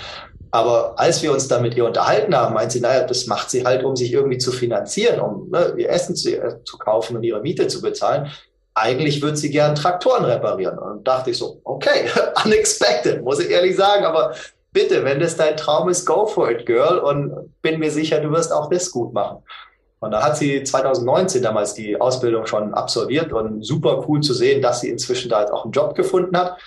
Aber 0.51 0.93
als 0.99 1.23
wir 1.23 1.33
uns 1.33 1.49
dann 1.49 1.63
mit 1.63 1.75
ihr 1.79 1.87
unterhalten 1.87 2.37
haben, 2.37 2.53
meint 2.53 2.73
sie, 2.73 2.81
naja, 2.81 3.07
das 3.07 3.27
macht 3.27 3.49
sie 3.49 3.65
halt, 3.65 3.85
um 3.85 3.97
sich 3.97 4.13
irgendwie 4.13 4.37
zu 4.37 4.53
finanzieren, 4.53 5.19
um 5.19 5.49
ne, 5.49 5.73
ihr 5.79 5.89
Essen 5.89 6.15
zu, 6.15 6.31
äh, 6.31 6.63
zu 6.65 6.77
kaufen 6.77 7.17
und 7.17 7.23
ihre 7.23 7.41
Miete 7.41 7.69
zu 7.69 7.81
bezahlen 7.81 8.31
eigentlich 8.75 9.21
würde 9.21 9.37
sie 9.37 9.51
gern 9.51 9.75
Traktoren 9.75 10.25
reparieren. 10.25 10.79
Und 10.79 11.07
dachte 11.07 11.31
ich 11.31 11.39
so, 11.39 11.61
okay, 11.65 12.09
unexpected, 12.45 13.23
muss 13.23 13.41
ich 13.41 13.51
ehrlich 13.51 13.77
sagen, 13.77 14.05
aber 14.05 14.35
bitte, 14.73 15.05
wenn 15.05 15.21
das 15.21 15.37
dein 15.37 15.57
Traum 15.57 15.89
ist, 15.89 16.07
go 16.07 16.27
for 16.27 16.51
it, 16.51 16.67
girl. 16.67 16.99
Und 16.99 17.53
bin 17.63 17.79
mir 17.79 17.91
sicher, 17.91 18.21
du 18.21 18.31
wirst 18.31 18.53
auch 18.53 18.71
das 18.71 18.91
gut 18.91 19.13
machen. 19.13 19.39
Und 20.01 20.11
da 20.11 20.23
hat 20.23 20.37
sie 20.37 20.65
2019 20.65 21.43
damals 21.43 21.75
die 21.75 22.01
Ausbildung 22.01 22.47
schon 22.47 22.75
absolviert 22.75 23.33
und 23.33 23.65
super 23.65 24.05
cool 24.09 24.21
zu 24.21 24.35
sehen, 24.35 24.61
dass 24.61 24.81
sie 24.81 24.89
inzwischen 24.89 25.31
da 25.31 25.43
jetzt 25.43 25.53
auch 25.53 25.63
einen 25.63 25.73
Job 25.73 25.95
gefunden 25.95 26.37
hat. 26.37 26.59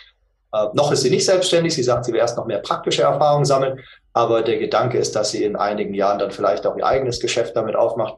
Äh, 0.53 0.67
noch 0.73 0.91
ist 0.91 1.01
sie 1.01 1.09
nicht 1.09 1.25
selbstständig. 1.25 1.75
Sie 1.75 1.83
sagt, 1.83 2.05
sie 2.05 2.13
will 2.13 2.21
erst 2.21 2.37
noch 2.37 2.45
mehr 2.45 2.59
praktische 2.59 3.01
Erfahrungen 3.01 3.43
sammeln. 3.43 3.81
Aber 4.13 4.41
der 4.41 4.57
Gedanke 4.57 4.97
ist, 4.97 5.17
dass 5.17 5.31
sie 5.31 5.43
in 5.43 5.57
einigen 5.57 5.93
Jahren 5.93 6.19
dann 6.19 6.31
vielleicht 6.31 6.65
auch 6.65 6.77
ihr 6.77 6.85
eigenes 6.85 7.19
Geschäft 7.19 7.57
damit 7.57 7.75
aufmacht. 7.75 8.15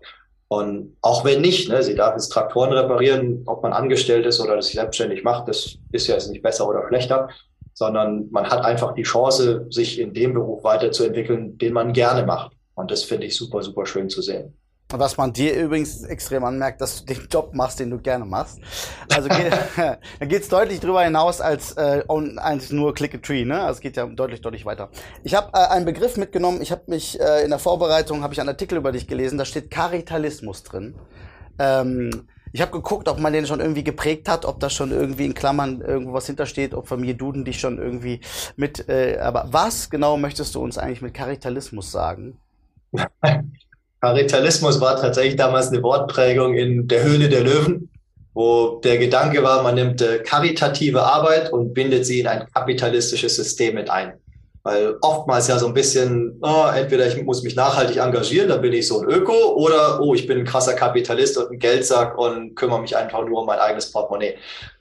Und 0.49 0.95
auch 1.01 1.25
wenn 1.25 1.41
nicht, 1.41 1.69
ne, 1.69 1.83
sie 1.83 1.95
darf 1.95 2.13
jetzt 2.13 2.29
Traktoren 2.29 2.71
reparieren, 2.71 3.43
ob 3.47 3.63
man 3.63 3.73
angestellt 3.73 4.25
ist 4.25 4.39
oder 4.39 4.55
das 4.55 4.69
selbstständig 4.69 5.23
macht, 5.23 5.47
das 5.49 5.77
ist 5.91 6.07
ja 6.07 6.13
jetzt 6.13 6.29
nicht 6.29 6.41
besser 6.41 6.67
oder 6.67 6.87
schlechter, 6.87 7.29
sondern 7.73 8.27
man 8.31 8.49
hat 8.49 8.63
einfach 8.63 8.93
die 8.93 9.03
Chance, 9.03 9.67
sich 9.69 9.99
in 9.99 10.13
dem 10.13 10.33
Beruf 10.33 10.63
weiterzuentwickeln, 10.63 11.57
den 11.57 11.73
man 11.73 11.93
gerne 11.93 12.25
macht. 12.25 12.53
Und 12.75 12.91
das 12.91 13.03
finde 13.03 13.27
ich 13.27 13.35
super, 13.35 13.61
super 13.61 13.85
schön 13.85 14.09
zu 14.09 14.21
sehen. 14.21 14.57
Was 14.89 15.17
man 15.17 15.33
dir 15.33 15.53
übrigens 15.53 16.03
extrem 16.03 16.45
anmerkt, 16.45 16.79
dass 16.79 17.03
du 17.03 17.13
den 17.13 17.27
Job 17.31 17.53
machst, 17.53 17.79
den 17.79 17.89
du 17.89 17.97
gerne 17.97 18.25
machst. 18.25 18.59
Also 19.13 19.27
geht, 19.27 19.51
da 19.77 20.25
geht's 20.25 20.47
deutlich 20.47 20.79
drüber 20.79 21.03
hinaus 21.03 21.41
als 21.41 21.73
äh, 21.73 22.03
eigentlich 22.07 22.71
nur 22.71 22.93
Click 22.93 23.13
a 23.15 23.17
Tree, 23.17 23.43
ne? 23.43 23.61
Also 23.61 23.77
es 23.77 23.81
geht 23.81 23.97
ja 23.97 24.05
deutlich, 24.05 24.41
deutlich 24.41 24.65
weiter. 24.65 24.89
Ich 25.23 25.35
habe 25.35 25.51
äh, 25.53 25.67
einen 25.67 25.85
Begriff 25.85 26.15
mitgenommen. 26.15 26.61
Ich 26.61 26.71
habe 26.71 26.83
mich 26.87 27.19
äh, 27.19 27.43
in 27.43 27.49
der 27.49 27.59
Vorbereitung 27.59 28.23
habe 28.23 28.33
ich 28.33 28.39
einen 28.39 28.49
Artikel 28.49 28.77
über 28.77 28.93
dich 28.93 29.07
gelesen. 29.07 29.37
Da 29.37 29.43
steht 29.43 29.69
Karitalismus 29.71 30.63
drin. 30.63 30.95
Ähm, 31.59 32.27
ich 32.53 32.61
habe 32.61 32.71
geguckt, 32.71 33.09
ob 33.09 33.19
man 33.19 33.33
den 33.33 33.45
schon 33.45 33.59
irgendwie 33.59 33.83
geprägt 33.83 34.29
hat, 34.29 34.45
ob 34.45 34.61
da 34.61 34.69
schon 34.69 34.91
irgendwie 34.91 35.25
in 35.25 35.33
Klammern 35.33 35.81
irgendwo 35.81 36.13
was 36.13 36.27
hintersteht, 36.27 36.73
ob 36.73 36.87
Familie 36.87 37.15
Duden 37.15 37.43
dich 37.43 37.59
schon 37.59 37.77
irgendwie 37.77 38.21
mit. 38.55 38.87
Äh, 38.87 39.19
aber 39.19 39.49
was 39.51 39.89
genau 39.89 40.15
möchtest 40.15 40.55
du 40.55 40.61
uns 40.61 40.77
eigentlich 40.77 41.01
mit 41.01 41.13
Karitalismus 41.13 41.91
sagen? 41.91 42.39
Karitalismus 44.01 44.79
war 44.79 44.99
tatsächlich 44.99 45.35
damals 45.35 45.69
eine 45.69 45.81
Wortprägung 45.81 46.55
in 46.55 46.87
der 46.87 47.03
Höhle 47.03 47.29
der 47.29 47.43
Löwen, 47.43 47.89
wo 48.33 48.79
der 48.83 48.99
Gedanke 48.99 49.41
war, 49.41 49.63
man 49.63 49.75
nimmt 49.75 50.01
äh, 50.01 50.19
karitative 50.19 51.01
Arbeit 51.01 51.51
und 51.51 51.73
bindet 51.73 52.05
sie 52.05 52.19
in 52.19 52.27
ein 52.27 52.45
kapitalistisches 52.53 53.35
System 53.35 53.75
mit 53.75 53.89
ein. 53.89 54.13
Weil 54.61 54.95
oftmals 55.01 55.47
ja 55.47 55.57
so 55.57 55.67
ein 55.67 55.73
bisschen, 55.73 56.37
oh, 56.41 56.65
entweder 56.75 57.07
ich 57.07 57.19
muss 57.23 57.41
mich 57.41 57.55
nachhaltig 57.55 57.97
engagieren, 57.97 58.49
dann 58.49 58.61
bin 58.61 58.73
ich 58.73 58.87
so 58.87 58.99
ein 58.99 59.07
Öko, 59.07 59.55
oder 59.55 59.99
oh, 60.01 60.13
ich 60.13 60.27
bin 60.27 60.39
ein 60.39 60.45
krasser 60.45 60.73
Kapitalist 60.73 61.37
und 61.37 61.51
ein 61.51 61.57
Geldsack 61.57 62.17
und 62.17 62.53
kümmere 62.53 62.81
mich 62.81 62.95
einfach 62.95 63.25
nur 63.25 63.39
um 63.39 63.47
mein 63.47 63.59
eigenes 63.59 63.91
Portemonnaie. 63.91 64.35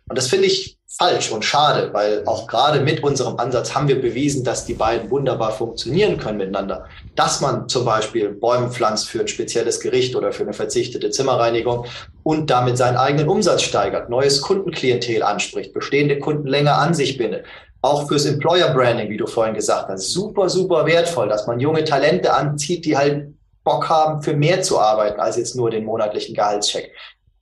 Und 0.08 0.16
das 0.16 0.28
finde 0.28 0.46
ich 0.46 0.76
falsch 0.98 1.30
und 1.30 1.44
schade, 1.44 1.92
weil 1.92 2.22
auch 2.26 2.46
gerade 2.46 2.80
mit 2.80 3.02
unserem 3.02 3.38
Ansatz 3.38 3.74
haben 3.74 3.88
wir 3.88 4.00
bewiesen, 4.00 4.44
dass 4.44 4.64
die 4.64 4.74
beiden 4.74 5.10
wunderbar 5.10 5.52
funktionieren 5.52 6.16
können 6.16 6.38
miteinander. 6.38 6.86
Dass 7.16 7.40
man 7.40 7.68
zum 7.68 7.84
Beispiel 7.84 8.30
Bäume 8.30 8.70
pflanzt 8.70 9.08
für 9.08 9.20
ein 9.20 9.28
spezielles 9.28 9.80
Gericht 9.80 10.14
oder 10.16 10.32
für 10.32 10.44
eine 10.44 10.52
verzichtete 10.52 11.10
Zimmerreinigung 11.10 11.86
und 12.22 12.50
damit 12.50 12.78
seinen 12.78 12.96
eigenen 12.96 13.28
Umsatz 13.28 13.62
steigert, 13.62 14.08
neues 14.08 14.40
Kundenklientel 14.40 15.22
anspricht, 15.22 15.74
bestehende 15.74 16.18
Kunden 16.18 16.46
länger 16.46 16.78
an 16.78 16.94
sich 16.94 17.18
bindet. 17.18 17.44
Auch 17.82 18.08
fürs 18.08 18.24
Employer 18.24 18.72
Branding, 18.72 19.10
wie 19.10 19.16
du 19.16 19.26
vorhin 19.26 19.54
gesagt 19.54 19.88
hast, 19.88 20.12
super, 20.12 20.48
super 20.48 20.86
wertvoll, 20.86 21.28
dass 21.28 21.46
man 21.46 21.60
junge 21.60 21.84
Talente 21.84 22.32
anzieht, 22.32 22.84
die 22.84 22.96
halt 22.96 23.34
Bock 23.64 23.88
haben, 23.88 24.22
für 24.22 24.34
mehr 24.34 24.62
zu 24.62 24.78
arbeiten 24.78 25.20
als 25.20 25.36
jetzt 25.36 25.56
nur 25.56 25.70
den 25.70 25.84
monatlichen 25.84 26.34
Gehaltscheck. 26.34 26.92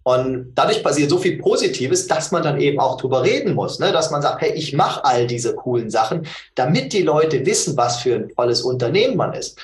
Und 0.04 0.52
dadurch 0.54 0.82
passiert 0.82 1.08
so 1.08 1.16
viel 1.16 1.38
Positives, 1.38 2.06
dass 2.06 2.30
man 2.30 2.42
dann 2.42 2.60
eben 2.60 2.78
auch 2.78 2.98
drüber 2.98 3.22
reden 3.22 3.54
muss, 3.54 3.78
ne? 3.78 3.90
dass 3.90 4.10
man 4.10 4.20
sagt, 4.20 4.42
hey, 4.42 4.52
ich 4.52 4.74
mache 4.74 5.02
all 5.02 5.26
diese 5.26 5.54
coolen 5.54 5.90
Sachen, 5.90 6.26
damit 6.54 6.92
die 6.92 7.02
Leute 7.02 7.46
wissen, 7.46 7.74
was 7.78 8.00
für 8.00 8.14
ein 8.16 8.28
tolles 8.28 8.60
Unternehmen 8.60 9.16
man 9.16 9.32
ist. 9.32 9.58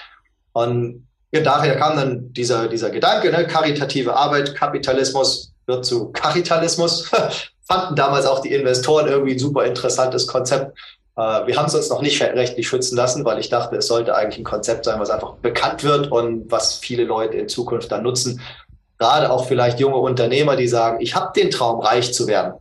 Und 0.53 1.07
ja, 1.31 1.43
daher 1.43 1.77
kam 1.77 1.97
dann 1.97 2.33
dieser, 2.33 2.69
dieser 2.69 2.89
Gedanke, 2.89 3.31
ne? 3.31 3.47
karitative 3.47 4.17
Arbeit, 4.17 4.55
Kapitalismus 4.55 5.53
wird 5.67 5.85
zu 5.85 6.11
Kapitalismus. 6.11 7.11
Fanden 7.69 7.95
damals 7.95 8.25
auch 8.25 8.41
die 8.41 8.53
Investoren 8.53 9.09
irgendwie 9.09 9.33
ein 9.35 9.39
super 9.39 9.67
interessantes 9.67 10.27
Konzept. 10.27 10.77
Äh, 11.17 11.47
wir 11.47 11.57
haben 11.59 11.67
es 11.67 11.75
uns 11.75 11.91
noch 11.91 12.01
nicht 12.01 12.23
rechtlich 12.23 12.67
schützen 12.67 12.97
lassen, 12.97 13.27
weil 13.27 13.39
ich 13.39 13.51
dachte, 13.51 13.77
es 13.77 13.89
sollte 13.89 14.15
eigentlich 14.17 14.39
ein 14.39 14.45
Konzept 14.45 14.87
sein, 14.87 14.99
was 14.99 15.11
einfach 15.11 15.35
bekannt 15.35 15.85
wird 15.85 16.11
und 16.11 16.51
was 16.51 16.77
viele 16.77 17.05
Leute 17.05 17.37
in 17.37 17.47
Zukunft 17.47 17.93
dann 17.93 18.05
nutzen 18.05 18.41
gerade 19.01 19.33
auch 19.33 19.47
vielleicht 19.47 19.81
junge 19.81 19.97
Unternehmer, 19.97 20.57
die 20.57 20.69
sagen, 20.69 20.99
ich 21.01 21.15
habe 21.15 21.33
den 21.35 21.51
Traum, 21.51 21.81
reich 21.81 22.13
zu 22.13 22.27
werden. 22.27 22.53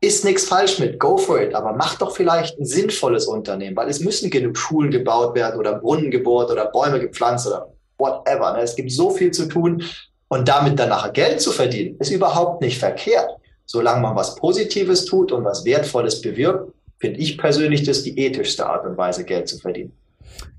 Ist 0.00 0.26
nichts 0.26 0.44
falsch 0.44 0.78
mit, 0.78 1.00
go 1.00 1.16
for 1.16 1.40
it, 1.40 1.54
aber 1.54 1.72
mach 1.72 1.96
doch 1.96 2.14
vielleicht 2.14 2.60
ein 2.60 2.66
sinnvolles 2.66 3.26
Unternehmen, 3.26 3.74
weil 3.76 3.88
es 3.88 4.00
müssen 4.00 4.30
genug 4.30 4.58
Schulen 4.58 4.90
gebaut 4.90 5.34
werden 5.34 5.58
oder 5.58 5.78
Brunnen 5.78 6.10
gebohrt 6.10 6.50
oder 6.50 6.66
Bäume 6.66 7.00
gepflanzt 7.00 7.46
oder 7.46 7.72
whatever. 7.96 8.52
Ne? 8.52 8.60
Es 8.60 8.76
gibt 8.76 8.92
so 8.92 9.10
viel 9.10 9.30
zu 9.30 9.48
tun. 9.48 9.82
Und 10.28 10.48
damit 10.48 10.78
dann 10.78 10.90
nachher 10.90 11.12
Geld 11.12 11.40
zu 11.40 11.50
verdienen, 11.52 11.96
ist 11.98 12.10
überhaupt 12.10 12.60
nicht 12.60 12.78
verkehrt. 12.78 13.30
Solange 13.64 14.00
man 14.00 14.16
was 14.16 14.34
Positives 14.34 15.06
tut 15.06 15.32
und 15.32 15.44
was 15.44 15.64
Wertvolles 15.64 16.20
bewirkt, 16.20 16.72
finde 16.98 17.20
ich 17.20 17.38
persönlich 17.38 17.84
das 17.84 18.02
die 18.02 18.18
ethischste 18.18 18.66
Art 18.66 18.84
und 18.84 18.98
Weise, 18.98 19.24
Geld 19.24 19.48
zu 19.48 19.58
verdienen. 19.58 19.92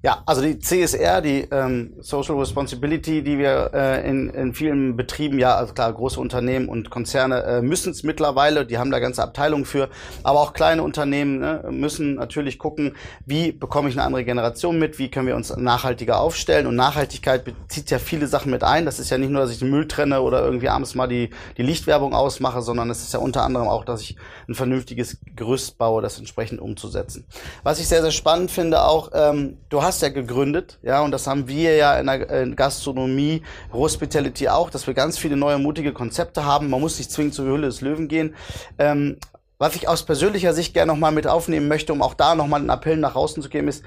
Ja, 0.03 0.21
also 0.27 0.41
die 0.43 0.59
CSR, 0.59 1.21
die 1.21 1.47
ähm, 1.51 1.95
Social 2.01 2.35
Responsibility, 2.35 3.23
die 3.23 3.39
wir 3.39 3.71
äh, 3.73 4.07
in, 4.07 4.29
in 4.29 4.53
vielen 4.53 4.95
Betrieben, 4.95 5.39
ja, 5.39 5.55
also 5.55 5.73
klar, 5.73 5.91
große 5.91 6.19
Unternehmen 6.19 6.69
und 6.69 6.91
Konzerne 6.91 7.43
äh, 7.43 7.61
müssen 7.61 7.91
es 7.91 8.03
mittlerweile, 8.03 8.65
die 8.65 8.77
haben 8.77 8.91
da 8.91 8.99
ganze 8.99 9.23
Abteilungen 9.23 9.65
für, 9.65 9.89
aber 10.21 10.39
auch 10.39 10.53
kleine 10.53 10.83
Unternehmen 10.83 11.39
ne, 11.39 11.65
müssen 11.71 12.13
natürlich 12.13 12.59
gucken, 12.59 12.95
wie 13.25 13.51
bekomme 13.51 13.89
ich 13.89 13.95
eine 13.95 14.03
andere 14.03 14.23
Generation 14.23 14.77
mit, 14.77 14.99
wie 14.99 15.09
können 15.09 15.27
wir 15.27 15.35
uns 15.35 15.53
nachhaltiger 15.57 16.21
aufstellen 16.21 16.67
und 16.67 16.75
Nachhaltigkeit 16.75 17.43
bezieht 17.43 17.89
ja 17.89 17.97
viele 17.97 18.27
Sachen 18.27 18.51
mit 18.51 18.63
ein. 18.63 18.85
Das 18.85 18.99
ist 18.99 19.09
ja 19.09 19.17
nicht 19.17 19.31
nur, 19.31 19.41
dass 19.41 19.51
ich 19.51 19.59
den 19.59 19.71
Müll 19.71 19.87
trenne 19.87 20.21
oder 20.21 20.41
irgendwie 20.41 20.69
abends 20.69 20.93
mal 20.93 21.07
die, 21.07 21.31
die 21.57 21.63
Lichtwerbung 21.63 22.13
ausmache, 22.13 22.61
sondern 22.61 22.91
es 22.91 23.01
ist 23.01 23.13
ja 23.13 23.19
unter 23.19 23.41
anderem 23.41 23.67
auch, 23.67 23.83
dass 23.83 24.01
ich 24.01 24.15
ein 24.47 24.53
vernünftiges 24.53 25.17
Gerüst 25.35 25.79
baue, 25.79 26.03
das 26.03 26.19
entsprechend 26.19 26.61
umzusetzen. 26.61 27.25
Was 27.63 27.79
ich 27.79 27.87
sehr, 27.87 28.03
sehr 28.03 28.11
spannend 28.11 28.51
finde 28.51 28.83
auch, 28.83 29.09
ähm, 29.13 29.57
du 29.69 29.81
hast 29.81 30.01
ja 30.01 30.09
gegründet, 30.09 30.79
ja, 30.81 31.01
und 31.01 31.11
das 31.11 31.27
haben 31.27 31.47
wir 31.47 31.75
ja 31.75 31.99
in 31.99 32.07
der 32.07 32.49
Gastronomie, 32.55 33.41
Hospitality 33.71 34.49
auch, 34.49 34.69
dass 34.69 34.87
wir 34.87 34.93
ganz 34.93 35.17
viele 35.17 35.35
neue, 35.35 35.57
mutige 35.57 35.93
Konzepte 35.93 36.45
haben. 36.45 36.69
Man 36.69 36.81
muss 36.81 36.97
nicht 36.97 37.11
zwingend 37.11 37.33
zur 37.33 37.45
Höhle 37.45 37.67
des 37.67 37.81
Löwen 37.81 38.07
gehen. 38.07 38.35
Ähm, 38.77 39.17
was 39.59 39.75
ich 39.75 39.87
aus 39.87 40.03
persönlicher 40.03 40.53
Sicht 40.53 40.73
gerne 40.75 40.91
nochmal 40.91 41.11
mit 41.11 41.25
aufnehmen 41.25 41.67
möchte, 41.67 41.91
um 41.91 42.03
auch 42.03 42.13
da 42.13 42.35
nochmal 42.35 42.59
einen 42.59 42.69
Appell 42.69 42.97
nach 42.97 43.15
außen 43.15 43.41
zu 43.41 43.49
geben, 43.49 43.67
ist, 43.67 43.83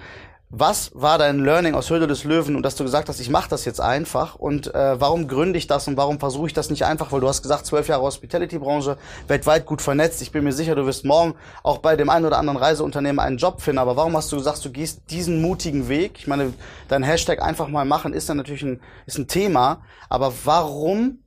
was 0.53 0.91
war 0.95 1.17
dein 1.17 1.45
Learning 1.45 1.75
aus 1.75 1.91
Höhle 1.91 2.09
des 2.09 2.25
Löwen 2.25 2.57
und 2.57 2.65
dass 2.65 2.75
du 2.75 2.83
gesagt 2.83 3.09
hast, 3.09 3.21
ich 3.21 3.31
mache 3.31 3.49
das 3.49 3.65
jetzt 3.65 3.81
einfach 3.81 4.35
und 4.35 4.75
äh, 4.75 5.01
warum 5.01 5.29
gründe 5.29 5.57
ich 5.57 5.69
das 5.69 5.87
und 5.87 5.97
warum 5.97 6.19
versuche 6.19 6.49
ich 6.49 6.53
das 6.53 6.71
nicht 6.71 6.85
einfach? 6.85 7.13
Weil 7.13 7.21
du 7.21 7.29
hast 7.29 7.43
gesagt, 7.43 7.67
zwölf 7.67 7.87
Jahre 7.87 8.03
Hospitality-Branche, 8.03 8.99
weltweit 9.29 9.65
gut 9.65 9.81
vernetzt. 9.81 10.21
Ich 10.23 10.33
bin 10.33 10.43
mir 10.43 10.53
sicher, 10.53 10.75
du 10.75 10.85
wirst 10.87 11.05
morgen 11.05 11.37
auch 11.63 11.79
bei 11.79 11.95
dem 11.95 12.11
einen 12.11 12.27
oder 12.27 12.39
anderen 12.39 12.59
Reiseunternehmen 12.59 13.21
einen 13.21 13.39
Job 13.39 13.61
finden. 13.61 13.79
Aber 13.79 13.95
warum 13.95 14.17
hast 14.17 14.33
du 14.33 14.37
gesagt, 14.37 14.65
du 14.65 14.73
gehst 14.73 15.03
diesen 15.11 15.41
mutigen 15.41 15.89
Weg? 15.89 16.19
Ich 16.19 16.27
meine, 16.27 16.53
dein 16.89 17.05
Hashtag 17.05 17.41
einfach 17.41 17.69
mal 17.69 17.85
machen 17.85 18.13
ist 18.13 18.29
dann 18.29 18.37
natürlich 18.37 18.65
ein, 18.65 18.81
ist 19.07 19.19
ein 19.19 19.29
Thema. 19.29 19.83
Aber 20.09 20.33
warum 20.45 21.23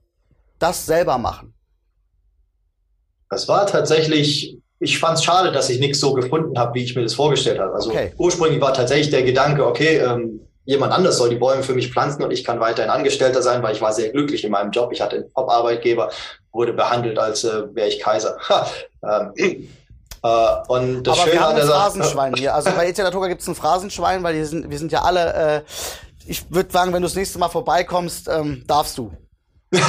das 0.59 0.86
selber 0.86 1.17
machen? 1.17 1.53
Das 3.29 3.47
war 3.47 3.65
tatsächlich 3.67 4.62
ich 4.84 5.00
fand 5.00 5.17
es 5.17 5.24
schade, 5.24 5.52
dass 5.52 5.69
ich 5.69 5.80
nichts 5.80 6.00
so 6.00 6.13
gefunden 6.13 6.58
habe, 6.60 6.76
wie 6.76 6.84
ich 6.84 6.96
mir 6.96 7.04
das 7.04 7.13
vorgestellt 7.13 7.60
habe. 7.60 7.74
Also 7.74 7.89
okay. 7.89 8.12
ursprünglich 8.17 8.62
war 8.62 8.74
tatsächlich 8.74 9.10
der 9.10 9.24
Gedanke, 9.24 9.65
okay, 9.65 9.98
ähm, 9.98 10.41
jemand 10.65 10.93
anders 10.93 11.17
soll 11.17 11.30
die 11.30 11.38
Bäume 11.38 11.63
für 11.63 11.74
mich 11.74 11.91
pflanzen 11.91 12.24
und 12.24 12.32
ich 12.32 12.43
kann 12.43 12.60
weiterhin 12.60 12.91
Angestellter 12.91 13.41
sein, 13.41 13.63
weil 13.63 13.74
ich 13.74 13.82
war 13.82 13.93
sehr 13.93 14.10
glücklich 14.10 14.43
in 14.43 14.52
meinem 14.52 14.72
Job. 14.72 14.91
Ich 14.91 15.02
hatte 15.02 15.15
einen 15.17 15.34
Top-Arbeitgeber, 15.34 16.12
wurde 16.52 16.74
behandelt, 16.74 17.17
als 17.17 17.43
äh, 17.43 17.63
wäre 17.74 17.88
ich 17.88 18.00
Kaiser. 18.00 18.38
ähm, 19.04 19.67
äh, 20.24 20.28
und 20.67 21.04
das 21.04 21.19
Aber 21.19 21.24
Schöne 21.24 21.34
wir 21.34 21.41
haben 21.41 21.56
ein 21.58 21.67
Phrasenschwein 21.67 22.34
hier. 22.36 22.54
Also 22.54 22.72
bei 22.72 22.88
Etelatoga 22.88 23.28
gibt 23.28 23.41
es 23.41 23.48
ein 23.48 23.56
Phrasenschwein, 23.56 24.24
weil 24.24 24.36
wir 24.36 24.46
sind, 24.46 24.69
wir 24.69 24.78
sind 24.78 24.91
ja 24.91 25.02
alle, 25.02 25.34
äh, 25.34 25.62
ich 26.26 26.43
würde 26.50 26.72
sagen, 26.72 26.93
wenn 26.93 27.02
du 27.02 27.08
das 27.08 27.15
nächste 27.15 27.39
Mal 27.39 27.50
vorbeikommst, 27.50 28.30
ähm, 28.30 28.63
darfst 28.67 28.98
du. 28.98 29.12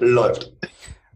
Läuft. 0.00 0.52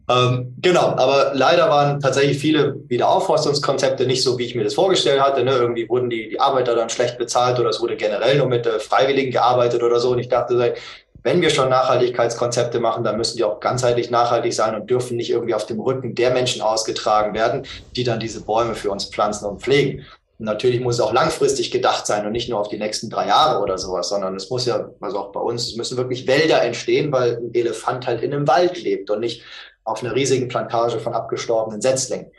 Ähm, 0.07 0.55
genau, 0.61 0.89
aber 0.97 1.31
leider 1.35 1.71
waren 1.71 1.99
tatsächlich 1.99 2.39
viele 2.39 2.77
Wiederaufforstungskonzepte 2.89 4.07
nicht 4.07 4.23
so, 4.23 4.39
wie 4.39 4.45
ich 4.45 4.55
mir 4.55 4.65
das 4.65 4.75
vorgestellt 4.75 5.21
hatte. 5.21 5.43
Ne? 5.45 5.53
Irgendwie 5.53 5.89
wurden 5.89 6.11
die, 6.11 6.29
die 6.29 6.41
Arbeiter 6.41 6.75
dann 6.75 6.91
schlecht 6.91 7.17
bezahlt 7.17 7.59
oder 7.59 7.71
es 7.71 7.81
wurde 7.81 7.97
generell 7.97 8.37
nur 8.37 8.49
mit 8.49 8.67
äh, 8.67 8.79
Freiwilligen 8.79 9.31
gearbeitet 9.31 9.83
oder 9.83 9.99
so. 10.01 10.11
Und 10.11 10.19
ich 10.19 10.29
dachte, 10.29 10.75
wenn 11.23 11.41
wir 11.41 11.49
schon 11.49 11.71
Nachhaltigkeitskonzepte 11.71 12.81
machen, 12.81 13.03
dann 13.03 13.17
müssen 13.17 13.39
die 13.39 13.45
auch 13.45 13.61
ganzheitlich 13.61 14.11
nachhaltig 14.11 14.53
sein 14.53 14.75
und 14.75 14.91
dürfen 14.91 15.17
nicht 15.17 15.31
irgendwie 15.31 15.55
auf 15.55 15.65
dem 15.65 15.81
Rücken 15.81 16.15
der 16.15 16.31
Menschen 16.31 16.61
ausgetragen 16.61 17.33
werden, 17.33 17.67
die 17.97 18.05
dann 18.05 18.21
diese 18.21 18.43
Bäume 18.43 18.75
für 18.75 18.91
uns 18.91 19.07
pflanzen 19.07 19.47
und 19.47 19.63
pflegen. 19.63 20.05
Und 20.39 20.45
natürlich 20.45 20.81
muss 20.81 20.97
es 20.97 21.01
auch 21.01 21.15
langfristig 21.15 21.71
gedacht 21.71 22.07
sein 22.07 22.27
und 22.27 22.33
nicht 22.33 22.51
nur 22.51 22.61
auf 22.61 22.69
die 22.69 22.77
nächsten 22.77 23.09
drei 23.09 23.29
Jahre 23.29 23.63
oder 23.63 23.79
sowas, 23.79 24.11
sondern 24.11 24.37
es 24.37 24.51
muss 24.51 24.67
ja, 24.67 24.91
also 25.01 25.19
auch 25.19 25.33
bei 25.33 25.41
uns, 25.41 25.69
es 25.69 25.77
müssen 25.77 25.97
wirklich 25.97 26.27
Wälder 26.27 26.61
entstehen, 26.63 27.11
weil 27.11 27.37
ein 27.37 27.55
Elefant 27.55 28.07
halt 28.07 28.23
in 28.23 28.35
einem 28.35 28.47
Wald 28.47 28.83
lebt 28.83 29.09
und 29.11 29.21
nicht 29.21 29.43
auf 29.85 30.03
einer 30.03 30.15
riesigen 30.15 30.49
Plantage 30.49 30.99
von 30.99 31.15
abgestorbenen 31.15 31.81
Setzlingen. 31.81 32.31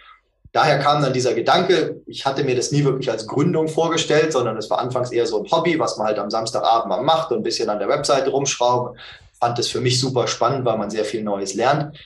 Daher 0.51 0.79
kam 0.79 1.01
dann 1.01 1.11
dieser 1.11 1.33
Gedanke, 1.33 2.01
ich 2.05 2.25
hatte 2.25 2.43
mir 2.45 2.55
das 2.55 2.71
nie 2.71 2.85
wirklich 2.85 3.11
als 3.11 3.27
Gründung 3.27 3.67
vorgestellt, 3.67 4.31
sondern 4.31 4.55
es 4.55 4.69
war 4.69 4.79
anfangs 4.79 5.11
eher 5.11 5.27
so 5.27 5.43
ein 5.43 5.51
Hobby, 5.51 5.77
was 5.79 5.97
man 5.97 6.07
halt 6.07 6.17
am 6.17 6.29
Samstagabend 6.29 6.87
mal 6.87 7.03
macht 7.03 7.31
und 7.31 7.39
ein 7.39 7.43
bisschen 7.43 7.69
an 7.69 7.79
der 7.79 7.89
Webseite 7.89 8.29
rumschrauben. 8.29 8.97
Fand 9.37 9.59
es 9.59 9.67
für 9.67 9.81
mich 9.81 9.99
super 9.99 10.27
spannend, 10.27 10.63
weil 10.63 10.77
man 10.77 10.89
sehr 10.89 11.03
viel 11.03 11.23
Neues 11.23 11.55
lernt. 11.55 11.97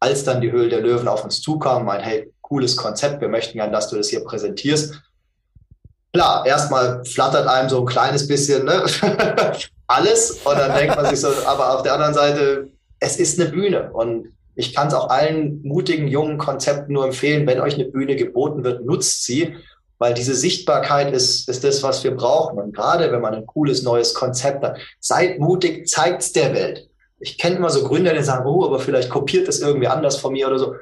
Als 0.00 0.24
dann 0.24 0.40
die 0.40 0.50
Höhle 0.50 0.68
der 0.68 0.80
Löwen 0.80 1.06
auf 1.06 1.22
uns 1.22 1.40
zukam, 1.40 1.84
mein, 1.84 2.00
hey, 2.00 2.32
cooles 2.40 2.76
Konzept, 2.76 3.20
wir 3.20 3.28
möchten 3.28 3.56
gern, 3.58 3.70
dass 3.70 3.88
du 3.88 3.96
das 3.96 4.08
hier 4.08 4.24
präsentierst. 4.24 5.00
Klar, 6.12 6.44
erstmal 6.44 7.04
flattert 7.04 7.46
einem 7.46 7.68
so 7.68 7.78
ein 7.78 7.86
kleines 7.86 8.26
bisschen 8.26 8.64
ne? 8.64 8.84
alles 9.86 10.40
und 10.44 10.58
dann 10.58 10.74
denkt 10.74 10.96
man 10.96 11.06
sich 11.06 11.20
so, 11.20 11.28
aber 11.46 11.76
auf 11.76 11.82
der 11.82 11.94
anderen 11.94 12.14
Seite, 12.14 12.68
es 12.98 13.16
ist 13.18 13.40
eine 13.40 13.50
Bühne 13.50 13.92
und 13.92 14.32
ich 14.54 14.74
kann 14.74 14.88
es 14.88 14.94
auch 14.94 15.08
allen 15.08 15.62
mutigen 15.62 16.08
jungen 16.08 16.38
Konzepten 16.38 16.92
nur 16.92 17.06
empfehlen, 17.06 17.46
wenn 17.46 17.60
euch 17.60 17.74
eine 17.74 17.86
Bühne 17.86 18.16
geboten 18.16 18.64
wird, 18.64 18.84
nutzt 18.84 19.24
sie, 19.24 19.54
weil 19.98 20.14
diese 20.14 20.34
Sichtbarkeit 20.34 21.14
ist, 21.14 21.48
ist 21.48 21.64
das, 21.64 21.82
was 21.82 22.04
wir 22.04 22.14
brauchen. 22.14 22.58
Und 22.58 22.74
gerade 22.74 23.12
wenn 23.12 23.20
man 23.20 23.34
ein 23.34 23.46
cooles 23.46 23.82
neues 23.82 24.14
Konzept 24.14 24.64
hat, 24.64 24.76
seid 25.00 25.38
mutig, 25.38 25.88
zeigt's 25.88 26.32
der 26.32 26.52
Welt. 26.54 26.88
Ich 27.20 27.38
kenne 27.38 27.56
immer 27.56 27.70
so 27.70 27.84
Gründer, 27.84 28.12
die 28.12 28.22
sagen, 28.22 28.46
oh, 28.46 28.64
aber 28.64 28.80
vielleicht 28.80 29.10
kopiert 29.10 29.46
das 29.46 29.60
irgendwie 29.60 29.86
anders 29.86 30.16
von 30.16 30.32
mir 30.32 30.48
oder 30.48 30.58
so. 30.58 30.74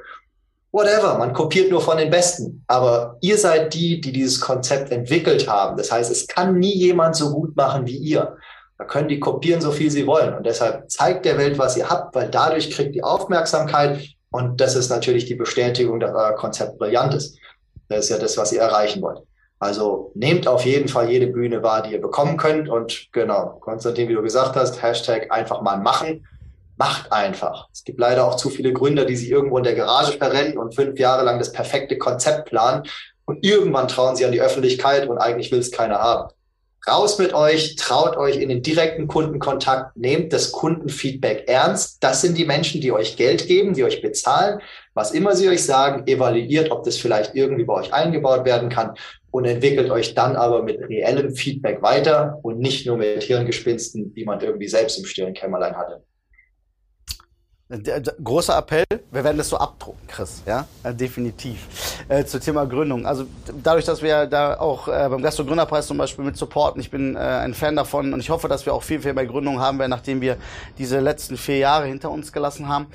Whatever, 0.71 1.17
man 1.17 1.33
kopiert 1.33 1.69
nur 1.69 1.81
von 1.81 1.97
den 1.97 2.09
Besten. 2.09 2.63
Aber 2.65 3.17
ihr 3.21 3.37
seid 3.37 3.73
die, 3.73 4.01
die 4.01 4.11
dieses 4.11 4.39
Konzept 4.41 4.91
entwickelt 4.91 5.47
haben. 5.47 5.77
Das 5.77 5.91
heißt, 5.91 6.11
es 6.11 6.27
kann 6.27 6.57
nie 6.57 6.75
jemand 6.75 7.15
so 7.15 7.31
gut 7.31 7.55
machen 7.55 7.85
wie 7.85 7.97
ihr. 7.97 8.37
Da 8.81 8.87
können 8.87 9.09
die 9.09 9.19
kopieren, 9.19 9.61
so 9.61 9.71
viel 9.71 9.91
sie 9.91 10.07
wollen. 10.07 10.33
Und 10.33 10.43
deshalb 10.43 10.89
zeigt 10.89 11.23
der 11.25 11.37
Welt, 11.37 11.59
was 11.59 11.77
ihr 11.77 11.87
habt, 11.87 12.15
weil 12.15 12.31
dadurch 12.31 12.71
kriegt 12.71 12.95
die 12.95 13.03
Aufmerksamkeit. 13.03 14.01
Und 14.31 14.59
das 14.59 14.75
ist 14.75 14.89
natürlich 14.89 15.25
die 15.25 15.35
Bestätigung, 15.35 15.99
dass 15.99 16.15
euer 16.15 16.33
Konzept 16.33 16.79
brillant 16.79 17.13
ist. 17.13 17.37
Das 17.89 18.05
ist 18.05 18.09
ja 18.09 18.17
das, 18.17 18.39
was 18.39 18.51
ihr 18.51 18.61
erreichen 18.61 19.03
wollt. 19.03 19.19
Also 19.59 20.11
nehmt 20.15 20.47
auf 20.47 20.65
jeden 20.65 20.87
Fall 20.87 21.11
jede 21.11 21.27
Bühne 21.27 21.61
wahr, 21.61 21.83
die 21.83 21.91
ihr 21.91 22.01
bekommen 22.01 22.37
könnt. 22.37 22.69
Und 22.69 23.09
genau, 23.11 23.59
Konstantin, 23.59 24.09
wie 24.09 24.15
du 24.15 24.23
gesagt 24.23 24.55
hast, 24.55 24.81
Hashtag 24.81 25.31
einfach 25.31 25.61
mal 25.61 25.77
machen. 25.77 26.25
Macht 26.75 27.11
einfach. 27.11 27.67
Es 27.71 27.83
gibt 27.83 27.99
leider 27.99 28.25
auch 28.25 28.35
zu 28.35 28.49
viele 28.49 28.73
Gründer, 28.73 29.05
die 29.05 29.15
sich 29.15 29.29
irgendwo 29.29 29.59
in 29.59 29.63
der 29.63 29.75
Garage 29.75 30.17
verrennen 30.17 30.57
und 30.57 30.73
fünf 30.73 30.97
Jahre 30.97 31.23
lang 31.23 31.37
das 31.37 31.51
perfekte 31.51 31.99
Konzept 31.99 32.49
planen. 32.49 32.81
Und 33.25 33.45
irgendwann 33.45 33.87
trauen 33.87 34.15
sie 34.15 34.25
an 34.25 34.31
die 34.31 34.41
Öffentlichkeit 34.41 35.07
und 35.07 35.19
eigentlich 35.19 35.51
will 35.51 35.59
es 35.59 35.71
keiner 35.71 35.99
haben. 35.99 36.33
Raus 36.87 37.19
mit 37.19 37.33
euch, 37.35 37.75
traut 37.75 38.17
euch 38.17 38.37
in 38.37 38.49
den 38.49 38.63
direkten 38.63 39.07
Kundenkontakt, 39.07 39.95
nehmt 39.95 40.33
das 40.33 40.51
Kundenfeedback 40.51 41.47
ernst. 41.47 42.03
Das 42.03 42.21
sind 42.21 42.37
die 42.37 42.45
Menschen, 42.45 42.81
die 42.81 42.91
euch 42.91 43.17
Geld 43.17 43.45
geben, 43.47 43.75
die 43.75 43.83
euch 43.83 44.01
bezahlen. 44.01 44.59
Was 44.95 45.11
immer 45.11 45.35
sie 45.35 45.47
euch 45.47 45.63
sagen, 45.63 46.07
evaluiert, 46.07 46.71
ob 46.71 46.83
das 46.83 46.97
vielleicht 46.97 47.35
irgendwie 47.35 47.65
bei 47.65 47.75
euch 47.75 47.93
eingebaut 47.93 48.45
werden 48.45 48.69
kann 48.69 48.95
und 49.29 49.45
entwickelt 49.45 49.91
euch 49.91 50.15
dann 50.15 50.35
aber 50.35 50.63
mit 50.63 50.79
reellem 50.81 51.35
Feedback 51.35 51.83
weiter 51.83 52.39
und 52.41 52.59
nicht 52.59 52.87
nur 52.87 52.97
mit 52.97 53.21
Hirngespinsten, 53.23 54.13
die 54.15 54.25
man 54.25 54.41
irgendwie 54.41 54.67
selbst 54.67 54.97
im 54.97 55.05
stillen 55.05 55.35
Kämmerlein 55.35 55.77
hatte. 55.77 56.03
Großer 58.23 58.57
Appell, 58.57 58.83
wir 59.11 59.23
werden 59.23 59.37
das 59.37 59.47
so 59.47 59.57
abdrucken, 59.57 60.05
Chris, 60.07 60.41
ja, 60.45 60.67
äh, 60.83 60.93
definitiv. 60.93 61.90
Äh, 62.11 62.25
zum 62.25 62.41
Thema 62.41 62.65
Gründung. 62.65 63.05
Also 63.05 63.25
dadurch, 63.63 63.85
dass 63.85 64.01
wir 64.01 64.25
da 64.25 64.59
auch 64.59 64.89
äh, 64.89 65.07
beim 65.09 65.21
Gastro 65.21 65.45
Gründerpreis 65.45 65.87
zum 65.87 65.97
Beispiel 65.97 66.25
mit 66.25 66.35
supporten, 66.35 66.81
ich 66.81 66.91
bin 66.91 67.15
äh, 67.15 67.19
ein 67.19 67.53
Fan 67.53 67.77
davon 67.77 68.13
und 68.13 68.19
ich 68.19 68.29
hoffe, 68.29 68.49
dass 68.49 68.65
wir 68.65 68.73
auch 68.73 68.83
viel, 68.83 68.99
viel 68.99 69.13
mehr 69.13 69.25
Gründungen 69.25 69.61
haben 69.61 69.79
werden, 69.79 69.91
nachdem 69.91 70.19
wir 70.19 70.35
diese 70.77 70.99
letzten 70.99 71.37
vier 71.37 71.59
Jahre 71.59 71.85
hinter 71.85 72.11
uns 72.11 72.33
gelassen 72.33 72.67
haben. 72.67 72.87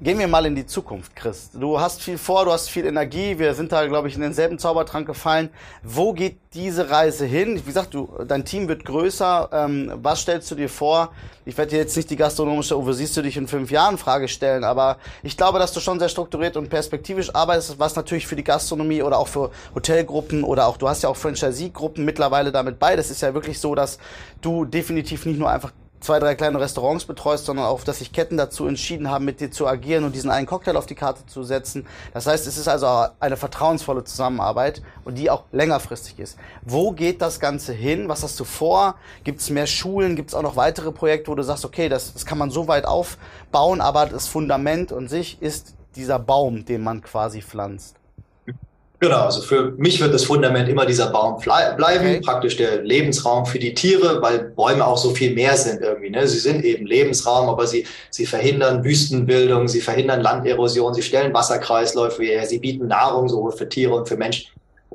Gehen 0.00 0.16
wir 0.20 0.28
mal 0.28 0.46
in 0.46 0.54
die 0.54 0.64
Zukunft, 0.64 1.16
Chris. 1.16 1.50
Du 1.52 1.80
hast 1.80 2.00
viel 2.00 2.18
vor, 2.18 2.44
du 2.44 2.52
hast 2.52 2.70
viel 2.70 2.86
Energie. 2.86 3.36
Wir 3.36 3.52
sind 3.54 3.72
da, 3.72 3.84
glaube 3.84 4.06
ich, 4.06 4.14
in 4.14 4.20
denselben 4.20 4.56
Zaubertrank 4.60 5.08
gefallen. 5.08 5.50
Wo 5.82 6.12
geht 6.12 6.38
diese 6.54 6.88
Reise 6.88 7.26
hin? 7.26 7.56
Wie 7.56 7.66
gesagt, 7.66 7.94
du, 7.94 8.08
dein 8.24 8.44
Team 8.44 8.68
wird 8.68 8.84
größer. 8.84 9.48
Ähm, 9.52 9.92
was 9.96 10.20
stellst 10.20 10.48
du 10.52 10.54
dir 10.54 10.68
vor? 10.68 11.10
Ich 11.44 11.58
werde 11.58 11.70
dir 11.72 11.78
jetzt 11.78 11.96
nicht 11.96 12.10
die 12.10 12.16
gastronomische, 12.16 12.76
wo 12.76 12.92
siehst 12.92 13.16
du 13.16 13.22
dich 13.22 13.36
in 13.36 13.48
fünf 13.48 13.72
Jahren 13.72 13.98
Frage 13.98 14.28
stellen, 14.28 14.62
aber 14.62 14.98
ich 15.24 15.36
glaube, 15.36 15.58
dass 15.58 15.72
du 15.72 15.80
schon 15.80 15.98
sehr 15.98 16.08
strukturiert 16.08 16.56
und 16.56 16.68
perspektivisch 16.68 17.34
arbeitest, 17.34 17.80
was 17.80 17.96
natürlich 17.96 18.28
für 18.28 18.36
die 18.36 18.44
Gastronomie 18.44 19.02
oder 19.02 19.18
auch 19.18 19.26
für 19.26 19.50
Hotelgruppen 19.74 20.44
oder 20.44 20.68
auch, 20.68 20.76
du 20.76 20.88
hast 20.88 21.02
ja 21.02 21.08
auch 21.08 21.16
Franchisee-Gruppen 21.16 22.04
mittlerweile 22.04 22.52
damit 22.52 22.78
bei. 22.78 22.94
Das 22.94 23.10
ist 23.10 23.20
ja 23.20 23.34
wirklich 23.34 23.58
so, 23.58 23.74
dass 23.74 23.98
du 24.42 24.64
definitiv 24.64 25.26
nicht 25.26 25.40
nur 25.40 25.50
einfach 25.50 25.72
zwei, 26.00 26.18
drei 26.18 26.34
kleine 26.34 26.60
Restaurants 26.60 27.04
betreust, 27.04 27.46
sondern 27.46 27.66
auch, 27.66 27.82
dass 27.84 27.98
sich 27.98 28.12
Ketten 28.12 28.36
dazu 28.36 28.66
entschieden 28.66 29.10
haben, 29.10 29.24
mit 29.24 29.40
dir 29.40 29.50
zu 29.50 29.66
agieren 29.66 30.04
und 30.04 30.14
diesen 30.14 30.30
einen 30.30 30.46
Cocktail 30.46 30.76
auf 30.76 30.86
die 30.86 30.94
Karte 30.94 31.26
zu 31.26 31.42
setzen. 31.42 31.86
Das 32.14 32.26
heißt, 32.26 32.46
es 32.46 32.56
ist 32.56 32.68
also 32.68 33.06
eine 33.20 33.36
vertrauensvolle 33.36 34.04
Zusammenarbeit 34.04 34.82
und 35.04 35.16
die 35.18 35.30
auch 35.30 35.44
längerfristig 35.52 36.18
ist. 36.18 36.38
Wo 36.62 36.92
geht 36.92 37.20
das 37.22 37.40
Ganze 37.40 37.72
hin? 37.72 38.08
Was 38.08 38.22
hast 38.22 38.38
du 38.40 38.44
vor? 38.44 38.94
Gibt 39.24 39.40
es 39.40 39.50
mehr 39.50 39.66
Schulen? 39.66 40.16
Gibt 40.16 40.30
es 40.30 40.34
auch 40.34 40.42
noch 40.42 40.56
weitere 40.56 40.92
Projekte, 40.92 41.30
wo 41.30 41.34
du 41.34 41.42
sagst, 41.42 41.64
okay, 41.64 41.88
das, 41.88 42.12
das 42.12 42.26
kann 42.26 42.38
man 42.38 42.50
so 42.50 42.68
weit 42.68 42.86
aufbauen, 42.86 43.80
aber 43.80 44.06
das 44.06 44.26
Fundament 44.26 44.92
und 44.92 45.08
sich 45.08 45.42
ist 45.42 45.74
dieser 45.96 46.18
Baum, 46.18 46.64
den 46.64 46.82
man 46.82 47.02
quasi 47.02 47.42
pflanzt? 47.42 47.97
Genau, 49.00 49.26
also 49.26 49.42
für 49.42 49.72
mich 49.76 50.00
wird 50.00 50.12
das 50.12 50.24
Fundament 50.24 50.68
immer 50.68 50.84
dieser 50.84 51.10
Baum 51.10 51.40
bleiben, 51.40 51.80
okay. 51.80 52.20
praktisch 52.20 52.56
der 52.56 52.82
Lebensraum 52.82 53.46
für 53.46 53.60
die 53.60 53.72
Tiere, 53.72 54.20
weil 54.20 54.52
Bäume 54.56 54.84
auch 54.84 54.98
so 54.98 55.10
viel 55.10 55.34
mehr 55.34 55.56
sind 55.56 55.80
irgendwie. 55.82 56.10
Ne? 56.10 56.26
Sie 56.26 56.40
sind 56.40 56.64
eben 56.64 56.84
Lebensraum, 56.84 57.48
aber 57.48 57.68
sie, 57.68 57.86
sie 58.10 58.26
verhindern 58.26 58.82
Wüstenbildung, 58.82 59.68
sie 59.68 59.80
verhindern 59.80 60.20
Landerosion, 60.20 60.94
sie 60.94 61.02
stellen 61.02 61.32
Wasserkreisläufe 61.32 62.24
her, 62.24 62.44
sie 62.44 62.58
bieten 62.58 62.88
Nahrung 62.88 63.28
sowohl 63.28 63.52
für 63.52 63.68
Tiere 63.68 63.94
und 63.94 64.08
für 64.08 64.16
Menschen. 64.16 64.46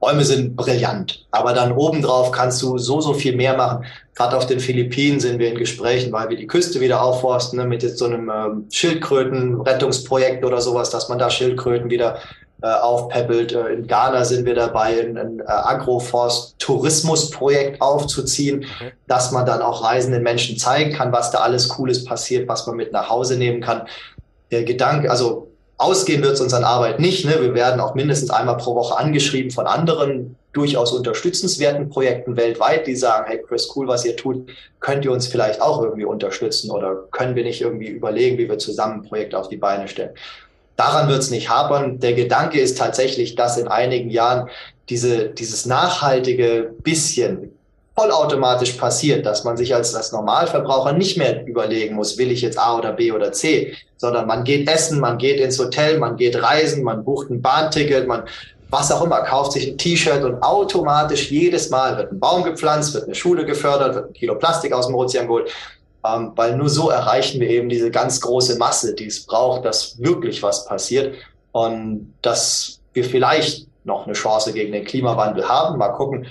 Bäume 0.04 0.26
sind 0.26 0.58
brillant, 0.58 1.26
aber 1.32 1.54
dann 1.54 1.72
obendrauf 1.72 2.32
kannst 2.32 2.62
du 2.62 2.78
so, 2.78 3.00
so 3.00 3.13
viel 3.13 3.38
mehr 3.38 3.56
machen. 3.56 3.86
Gerade 4.16 4.36
auf 4.36 4.46
den 4.46 4.60
Philippinen 4.60 5.22
sind 5.22 5.39
wir 5.39 5.48
in 5.48 5.58
Gesprächen, 5.58 6.12
weil 6.12 6.28
wir 6.28 6.36
die 6.36 6.46
Küste 6.46 6.82
wieder 6.82 7.02
aufforsten, 7.02 7.58
ne, 7.58 7.66
mit 7.66 7.84
jetzt 7.84 8.00
so 8.00 8.06
einem 8.06 8.30
ähm, 8.30 8.66
Schildkrötenrettungsprojekt 8.70 10.44
oder 10.44 10.60
sowas, 10.60 10.89
dass 10.89 11.08
man 11.08 11.20
da 11.20 11.30
Schildkröten 11.30 11.89
wieder 11.89 12.20
äh, 12.63 12.67
aufpeppelt. 12.67 13.52
Äh, 13.52 13.73
in 13.73 13.88
Ghana 13.88 14.23
sind 14.23 14.45
wir 14.45 14.56
dabei, 14.56 15.02
ein, 15.02 15.17
ein 15.17 15.41
äh, 15.41 15.43
Agroforst-Tourismusprojekt 15.47 17.82
aufzuziehen, 17.82 18.60
okay. 18.60 18.93
dass 19.06 19.34
man 19.34 19.45
dann 19.45 19.62
auch 19.62 19.84
reisenden 19.84 20.23
Menschen 20.23 20.58
zeigen 20.58 20.93
kann, 20.93 21.12
was 21.12 21.30
da 21.30 21.39
alles 21.39 21.67
Cooles 21.67 22.06
passiert, 22.06 22.47
was 22.47 22.65
man 22.65 22.78
mit 22.78 22.93
nach 22.93 23.10
Hause 23.10 23.36
nehmen 23.36 23.60
kann. 23.60 23.82
Der 24.49 24.63
Gedanke, 24.63 25.12
also 25.12 25.49
ausgehen 25.78 26.23
wird 26.23 26.36
es 26.36 26.41
uns 26.41 26.54
an 26.54 26.63
Arbeit 26.63 27.02
nicht. 27.02 27.26
Ne? 27.26 27.36
Wir 27.41 27.54
werden 27.54 27.82
auch 27.82 27.95
mindestens 27.95 28.30
einmal 28.30 28.56
pro 28.56 28.76
Woche 28.76 28.97
angeschrieben 28.97 29.52
von 29.52 29.67
anderen 29.67 30.38
durchaus 30.54 30.93
unterstützenswerten 30.93 31.89
Projekten 31.89 32.38
weltweit, 32.38 32.88
die 32.88 32.95
sagen, 32.95 33.26
hey 33.28 33.43
Chris, 33.45 33.69
cool, 33.76 33.89
was 33.89 34.06
ihr 34.06 34.15
tut, 34.15 34.49
könnt 34.80 35.04
ihr 35.04 35.12
uns 35.12 35.28
vielleicht 35.28 35.62
auch 35.62 35.84
irgendwie 35.84 36.06
unterstützen 36.06 36.71
oder 36.71 36.95
können 37.12 37.36
wir 37.36 37.43
nicht 37.43 37.60
irgendwie 37.60 37.89
überlegen, 37.89 38.38
wie 38.38 38.47
wir 38.47 38.58
zusammen 38.58 39.02
ein 39.02 39.10
Projekt 39.10 39.36
auf 39.36 39.49
die 39.49 39.58
Beine 39.58 39.89
stellen. 39.89 40.12
Daran 40.76 41.08
wird 41.08 41.20
es 41.20 41.30
nicht 41.30 41.50
hapern. 41.50 42.00
Der 42.00 42.14
Gedanke 42.14 42.60
ist 42.60 42.78
tatsächlich, 42.78 43.36
dass 43.36 43.58
in 43.58 43.68
einigen 43.68 44.10
Jahren 44.10 44.50
diese, 44.90 45.30
dieses 45.30 45.66
nachhaltige 45.66 46.74
bisschen 46.84 47.54
vollautomatisch 47.96 48.72
passiert, 48.74 49.26
dass 49.26 49.44
man 49.44 49.56
sich 49.56 49.76
als, 49.76 49.94
als 49.94 50.12
Normalverbraucher 50.12 50.94
nicht 50.94 51.18
mehr 51.18 51.46
überlegen 51.46 51.96
muss, 51.96 52.18
will 52.18 52.32
ich 52.32 52.42
jetzt 52.42 52.58
A 52.58 52.78
oder 52.78 52.92
B 52.92 53.12
oder 53.12 53.32
C, 53.32 53.76
sondern 53.98 54.26
man 54.26 54.44
geht 54.44 54.68
essen, 54.68 55.00
man 55.00 55.20
geht 55.20 55.40
ins 55.40 55.60
Hotel, 55.60 56.00
man 56.00 56.18
geht 56.18 56.42
reisen, 56.42 56.84
man 56.84 57.04
bucht 57.04 57.30
ein 57.30 57.42
Bahnticket, 57.42 58.08
man 58.08 58.24
was 58.72 58.92
auch 58.92 59.04
immer, 59.04 59.22
kauft 59.22 59.52
sich 59.52 59.68
ein 59.68 59.78
T-Shirt 59.78 60.24
und 60.24 60.42
automatisch 60.42 61.30
jedes 61.30 61.70
Mal 61.70 61.96
wird 61.96 62.12
ein 62.12 62.20
Baum 62.20 62.44
gepflanzt, 62.44 62.96
wird 62.96 63.04
eine 63.04 63.14
Schule 63.14 63.46
gefördert, 63.46 63.94
wird 63.94 64.08
ein 64.08 64.14
Kilo 64.14 64.34
Plastik 64.36 64.74
aus 64.74 64.88
dem 64.88 64.96
Ozean 64.96 65.28
geholt 65.28 65.52
ähm, 66.06 66.32
weil 66.36 66.58
nur 66.58 66.70
so 66.70 66.89
erreichen 66.89 67.39
wir 67.39 67.50
eben 67.50 67.70
diese 67.70 67.92
ganz 67.92 68.20
große 68.22 68.58
Masse, 68.58 68.94
die 68.94 69.08
es 69.08 69.26
braucht, 69.26 69.66
dass 69.66 70.00
wirklich 70.00 70.44
was 70.44 70.66
passiert 70.66 71.16
und 71.52 72.13
dass 72.22 72.80
wir 72.94 73.04
vielleicht 73.04 73.68
noch 73.84 74.06
eine 74.06 74.13
Chance 74.13 74.54
gegen 74.54 74.72
den 74.72 74.86
Klimawandel 74.86 75.48
haben. 75.48 75.78
Mal 75.78 75.89
gucken, 75.89 76.28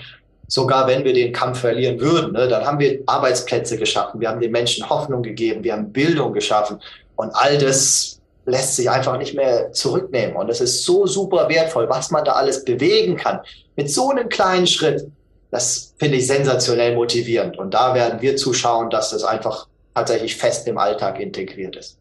sogar 0.47 0.87
wenn 0.87 1.03
wir 1.03 1.13
den 1.13 1.33
Kampf 1.33 1.59
verlieren 1.59 1.99
würden, 1.99 2.33
ne, 2.33 2.47
dann 2.47 2.65
haben 2.65 2.79
wir 2.79 3.01
Arbeitsplätze 3.05 3.77
geschaffen, 3.77 4.19
wir 4.19 4.29
haben 4.29 4.39
den 4.39 4.51
Menschen 4.51 4.87
Hoffnung 4.89 5.23
gegeben, 5.23 5.63
wir 5.63 5.73
haben 5.73 5.91
Bildung 5.91 6.33
geschaffen 6.33 6.79
und 7.15 7.31
all 7.33 7.57
das 7.57 8.19
lässt 8.45 8.75
sich 8.75 8.89
einfach 8.89 9.17
nicht 9.17 9.35
mehr 9.35 9.71
zurücknehmen. 9.71 10.35
Und 10.35 10.49
es 10.49 10.59
ist 10.59 10.83
so 10.83 11.07
super 11.07 11.47
wertvoll, 11.49 11.89
was 11.89 12.11
man 12.11 12.25
da 12.25 12.33
alles 12.33 12.65
bewegen 12.65 13.15
kann. 13.15 13.39
Mit 13.75 13.89
so 13.89 14.09
einem 14.09 14.29
kleinen 14.29 14.67
Schritt. 14.67 15.07
Das 15.53 15.93
finde 15.99 16.17
ich 16.17 16.25
sensationell 16.25 16.95
motivierend. 16.95 17.59
Und 17.59 17.75
da 17.75 17.93
werden 17.93 18.19
wir 18.23 18.35
zuschauen, 18.35 18.89
dass 18.89 19.11
das 19.11 19.23
einfach 19.23 19.67
tatsächlich 19.93 20.35
fest 20.35 20.67
im 20.67 20.79
Alltag 20.79 21.19
integriert 21.19 21.75
ist. 21.75 21.99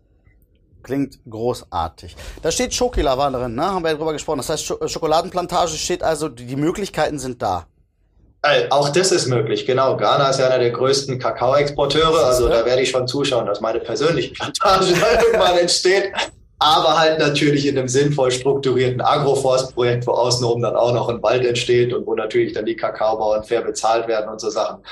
Klingt 0.83 1.19
großartig. 1.29 2.17
Da 2.41 2.51
steht 2.51 2.73
Schokilava 2.73 3.31
drin, 3.31 3.55
ne? 3.55 3.67
Haben 3.67 3.85
wir 3.85 3.91
ja 3.91 3.97
drüber 3.99 4.15
gesprochen. 4.15 4.39
Das 4.39 4.49
heißt, 4.49 4.65
Schokoladenplantage 4.65 5.77
steht 5.77 6.03
also, 6.03 6.31
die 6.31 6.57
Möglichkeiten 6.57 7.19
sind 7.19 7.43
da. 7.43 7.67
Äh, 8.41 8.71
auch 8.71 8.89
das 8.89 9.13
ist 9.13 9.27
möglich, 9.27 9.67
genau. 9.67 9.99
Ghana 9.99 10.31
ist 10.31 10.41
ja 10.41 10.47
einer 10.47 10.59
der 10.59 10.71
größten 10.71 11.19
Kakaoexporteure, 11.19 12.25
also 12.25 12.49
da 12.49 12.65
werde 12.65 12.81
ich 12.81 12.89
schon 12.89 13.07
zuschauen, 13.07 13.45
dass 13.45 13.61
meine 13.61 13.81
persönliche 13.81 14.33
Plantage 14.33 14.95
irgendwann 15.27 15.59
entsteht 15.59 16.11
aber 16.63 16.99
halt 16.99 17.19
natürlich 17.19 17.67
in 17.67 17.77
einem 17.77 17.89
sinnvoll 17.89 18.31
strukturierten 18.31 19.01
Agroforstprojekt, 19.01 20.07
wo 20.07 20.13
außenrum 20.13 20.63
dann 20.63 20.77
auch 20.77 20.93
noch 20.93 21.09
ein 21.09 21.23
Wald 21.23 21.45
entsteht 21.45 21.93
und 21.93 22.07
wo 22.07 22.15
natürlich 22.15 22.53
dann 22.53 22.67
die 22.67 22.77
Kakaobauern 22.77 23.43
fair 23.43 23.63
bezahlt 23.63 24.07
werden 24.07 24.31
und 24.31 24.41
so 24.41 24.49
Sachen. 24.49 24.83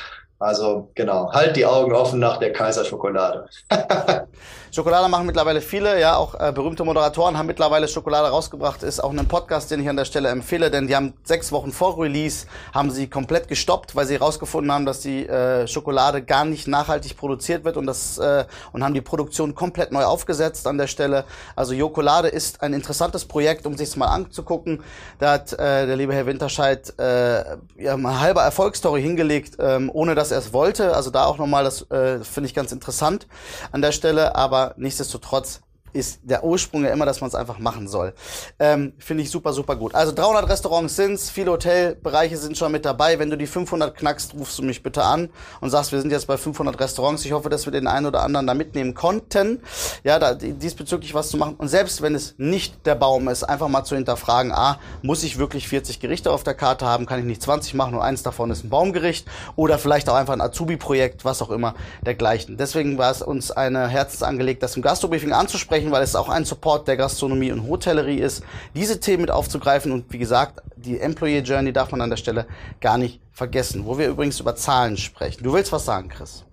Also 0.41 0.91
genau, 0.95 1.31
halt 1.33 1.55
die 1.55 1.67
Augen 1.67 1.93
offen 1.93 2.19
nach 2.19 2.39
der 2.39 2.53
Kaiserschokolade. 2.53 3.49
Schokolade 4.73 5.09
machen 5.09 5.27
mittlerweile 5.27 5.61
viele, 5.61 6.01
ja, 6.01 6.17
auch 6.17 6.35
äh, 6.39 6.53
berühmte 6.53 6.85
Moderatoren 6.85 7.37
haben 7.37 7.47
mittlerweile 7.47 7.89
Schokolade 7.89 8.29
rausgebracht, 8.29 8.85
ist 8.85 9.03
auch 9.03 9.11
ein 9.11 9.27
Podcast, 9.27 9.69
den 9.73 9.81
ich 9.81 9.89
an 9.89 9.97
der 9.97 10.05
Stelle 10.05 10.29
empfehle, 10.29 10.71
denn 10.71 10.87
die 10.87 10.95
haben 10.95 11.13
sechs 11.25 11.51
Wochen 11.51 11.73
vor 11.73 12.01
Release, 12.01 12.47
haben 12.73 12.93
sie 12.93 13.09
komplett 13.09 13.49
gestoppt, 13.49 13.97
weil 13.97 14.07
sie 14.07 14.15
herausgefunden 14.15 14.71
haben, 14.71 14.87
dass 14.87 15.01
die 15.01 15.27
äh, 15.27 15.67
Schokolade 15.67 16.23
gar 16.23 16.45
nicht 16.45 16.69
nachhaltig 16.69 17.17
produziert 17.17 17.65
wird 17.65 17.77
und 17.77 17.87
das 17.87 18.19
äh, 18.19 18.45
und 18.73 18.85
haben 18.85 18.95
die 18.95 19.01
Produktion 19.01 19.57
komplett 19.57 19.91
neu 19.91 20.05
aufgesetzt 20.05 20.69
an 20.69 20.79
der 20.79 20.87
Stelle. 20.87 21.25
Also 21.57 21.75
Jokolade 21.75 22.29
ist 22.29 22.63
ein 22.63 22.73
interessantes 22.73 23.25
Projekt, 23.25 23.67
um 23.67 23.77
sich 23.77 23.97
mal 23.97 24.07
anzugucken. 24.07 24.85
Da 25.19 25.33
hat 25.33 25.53
äh, 25.53 25.87
der 25.87 25.97
liebe 25.97 26.15
Herr 26.15 26.27
Winterscheid 26.27 26.95
äh, 26.97 27.57
ja, 27.77 27.95
eine 27.95 28.21
halbe 28.21 28.39
Erfolgsstory 28.39 29.03
hingelegt, 29.03 29.57
ähm, 29.59 29.91
ohne 29.93 30.15
dass 30.15 30.31
er 30.31 30.39
es 30.39 30.53
wollte. 30.53 30.95
Also 30.95 31.11
da 31.11 31.25
auch 31.25 31.39
nochmal, 31.39 31.65
das 31.65 31.91
äh, 31.91 32.21
finde 32.21 32.47
ich 32.47 32.55
ganz 32.55 32.71
interessant 32.71 33.27
an 33.73 33.83
der 33.83 33.91
Stelle, 33.91 34.37
aber 34.37 34.60
aber 34.61 34.75
nichtsdestotrotz 34.77 35.61
ist 35.93 36.21
der 36.23 36.45
Ursprung 36.45 36.85
ja 36.85 36.91
immer, 36.91 37.07
dass 37.07 37.21
man 37.21 37.29
es 37.29 37.35
einfach 37.35 37.59
machen 37.59 37.89
soll. 37.89 38.15
Ähm, 38.59 38.93
Finde 38.99 39.23
ich 39.23 39.31
super, 39.31 39.53
super 39.53 39.77
gut. 39.77 39.95
Also 39.95 40.13
300 40.13 40.49
Restaurants 40.49 40.97
sind's, 40.97 41.31
viele 41.31 41.53
Hotelbereiche 41.53 42.37
sind 42.37 42.57
schon 42.57 42.73
mit 42.73 42.85
dabei. 42.85 43.19
Wenn 43.19 43.31
du 43.31 43.37
die 43.37 43.47
500 43.47 43.97
knackst, 43.97 44.35
rufst 44.35 44.59
du 44.59 44.63
mich 44.63 44.83
bitte 44.83 45.03
an 45.03 45.31
und 45.61 45.71
sagst, 45.71 45.93
wir 45.93 46.01
sind 46.01 46.11
jetzt 46.11 46.27
bei 46.27 46.37
500 46.37 46.79
Restaurants. 46.81 47.25
Ich 47.25 47.33
hoffe, 47.33 47.49
dass 47.49 47.67
wir 47.67 47.73
den 47.73 47.87
einen 47.87 48.07
oder 48.07 48.23
anderen 48.23 48.47
da 48.47 48.55
mitnehmen 48.55 48.95
konnten. 48.95 49.61
Ja, 50.05 50.19
da 50.19 50.35
diesbezüglich 50.35 51.15
was 51.15 51.31
zu 51.31 51.37
machen. 51.37 51.55
Und 51.57 51.69
selbst 51.69 52.03
wenn 52.03 52.15
es 52.15 52.35
nicht 52.39 52.87
der 52.87 52.95
Baum 52.95 53.29
ist, 53.29 53.45
einfach 53.45 53.69
mal 53.69 53.85
zu 53.85 53.97
hinterfragen, 53.97 54.53
ah, 54.53 54.79
muss 55.03 55.23
ich 55.23 55.39
wirklich 55.39 55.69
40 55.69 56.01
Gerichte 56.01 56.31
auf 56.31 56.45
der 56.45 56.55
Karte 56.55 56.87
haben? 56.87 57.07
Kann 57.07 57.19
ich 57.19 57.25
nicht 57.25 57.43
20 57.43 57.75
machen 57.75 57.95
und 57.95 58.03
eins 58.03 58.23
davon 58.23 58.51
ist 58.51 58.65
ein 58.65 58.71
Baumgericht? 58.71 59.27
Oder 59.57 59.79
vielleicht 59.79 60.09
auch 60.09 60.15
einfach 60.15 60.35
ein 60.35 60.41
Azubi-Projekt, 60.41 61.25
was 61.25 61.43
auch 61.43 61.51
immer 61.51 61.75
dergleichen. 62.05 62.57
Deswegen 62.57 62.99
war 62.99 63.11
es 63.11 63.23
uns 63.23 63.51
eine 63.51 63.89
Herzensangelegt, 63.89 64.63
das 64.63 64.77
im 64.77 64.83
Gastrobriefing 64.83 65.33
anzusprechen 65.33 65.80
ansprechen, 65.81 65.93
weil 65.93 66.03
es 66.03 66.15
auch 66.15 66.29
ein 66.29 66.45
Support 66.45 66.89
der 66.89 66.97
Gastronomie 66.97 67.53
und 67.53 67.69
Hotellerie 67.69 68.19
ist, 68.19 68.43
diese 68.75 69.01
Themen 69.01 69.23
mit 69.23 69.31
aufzugreifen. 69.31 69.93
Und 69.93 70.13
wie 70.13 70.19
gesagt, 70.19 70.61
die 70.77 71.01
Employee 71.01 71.41
Journey 71.41 71.73
darf 71.73 71.91
man 71.91 72.01
an 72.01 72.11
der 72.11 72.17
Stelle 72.17 72.47
gar 72.81 72.99
nicht 72.99 73.21
vergessen, 73.33 73.87
wo 73.87 73.99
wir 73.99 74.09
übrigens 74.09 74.41
über 74.41 74.55
Zahlen 74.55 74.97
sprechen. 74.97 75.43
Du 75.43 75.53
willst 75.53 75.73
was 75.73 75.85
sagen, 75.85 76.09
Chris? 76.09 76.45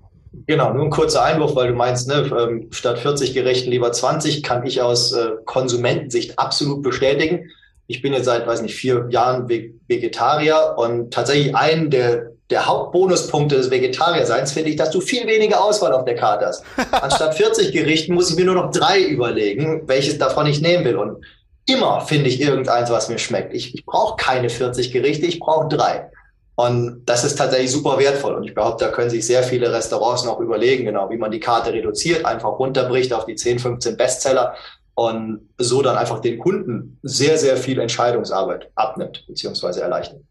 Genau, 0.46 0.74
nur 0.74 0.86
ein 0.86 0.90
kurzer 0.90 1.24
Einwurf, 1.24 1.56
weil 1.56 1.70
du 1.70 1.74
meinst, 1.74 2.08
ne, 2.08 2.30
ähm, 2.38 2.68
statt 2.72 3.00
40 3.00 3.34
Gerichten 3.34 3.72
lieber 3.72 3.92
20, 3.92 4.44
kann 4.44 4.66
ich 4.66 4.82
aus 4.82 5.14
äh, 5.14 5.32
Konsumentensicht 5.46 6.38
absolut 6.38 6.84
bestätigen. 6.84 7.50
Ich 7.88 8.02
bin 8.02 8.14
jetzt 8.14 8.26
seit, 8.26 8.46
weiß 8.46 8.62
nicht, 8.62 8.76
vier 8.76 9.08
Jahren 9.10 9.48
Vegetarier 9.50 10.76
und 10.78 11.12
tatsächlich 11.14 11.56
einen 11.56 11.90
der 11.90 12.32
der 12.50 12.66
Hauptbonuspunkte 12.66 13.58
des 13.58 13.70
Vegetarierseins 13.70 14.54
finde 14.54 14.70
ich, 14.70 14.78
dass 14.78 14.92
du 14.92 15.02
viel 15.02 15.28
weniger 15.28 15.64
Auswahl 15.64 15.94
auf 15.94 16.06
der 16.06 16.16
Karte 16.16 16.46
hast. 16.46 16.64
Anstatt 16.92 17.36
40 17.36 17.74
Gerichten 17.74 18.14
muss 18.14 18.30
ich 18.30 18.38
mir 18.38 18.46
nur 18.46 18.56
noch 18.56 18.72
drei 18.72 19.02
überlegen, 19.02 19.84
welches 19.86 20.18
davon 20.18 20.48
ich 20.48 20.62
nehmen 20.62 20.86
will. 20.86 20.96
Und 20.96 21.26
immer 21.66 22.02
finde 22.02 22.30
ich 22.30 22.40
irgendeins, 22.40 22.90
was 22.90 23.10
mir 23.10 23.18
schmeckt. 23.18 23.54
Ich, 23.54 23.76
ich 23.76 23.86
brauche 23.86 24.16
keine 24.16 24.50
40 24.50 24.92
Gerichte, 24.92 25.26
ich 25.26 25.40
brauche 25.40 25.68
drei. 25.68 26.10
Und 26.56 27.04
das 27.06 27.24
ist 27.24 27.36
tatsächlich 27.36 27.72
super 27.72 28.00
wertvoll. 28.00 28.34
Und 28.34 28.44
ich 28.44 28.56
behaupte, 28.56 28.86
da 28.86 28.92
können 28.92 29.10
sich 29.10 29.28
sehr 29.28 29.44
viele 29.44 29.72
Restaurants 29.72 30.24
noch 30.24 30.40
überlegen, 30.40 30.86
genau, 30.86 31.10
wie 31.10 31.18
man 31.18 31.32
die 31.32 31.40
Karte 31.40 31.74
reduziert, 31.74 32.26
einfach 32.26 32.58
runterbricht 32.58 33.14
auf 33.14 33.26
die 33.26 33.36
10, 33.36 33.60
15 33.60 33.98
Bestseller 33.98 34.56
und 34.96 35.42
so 35.60 35.84
dann 35.84 35.98
einfach 35.98 36.20
den 36.20 36.40
Kunden 36.40 36.98
sehr, 37.04 37.38
sehr 37.38 37.58
viel 37.58 37.80
Entscheidungsarbeit 37.80 38.72
abnimmt, 38.74 39.26
beziehungsweise 39.28 39.82
erleichtert. 39.82 40.22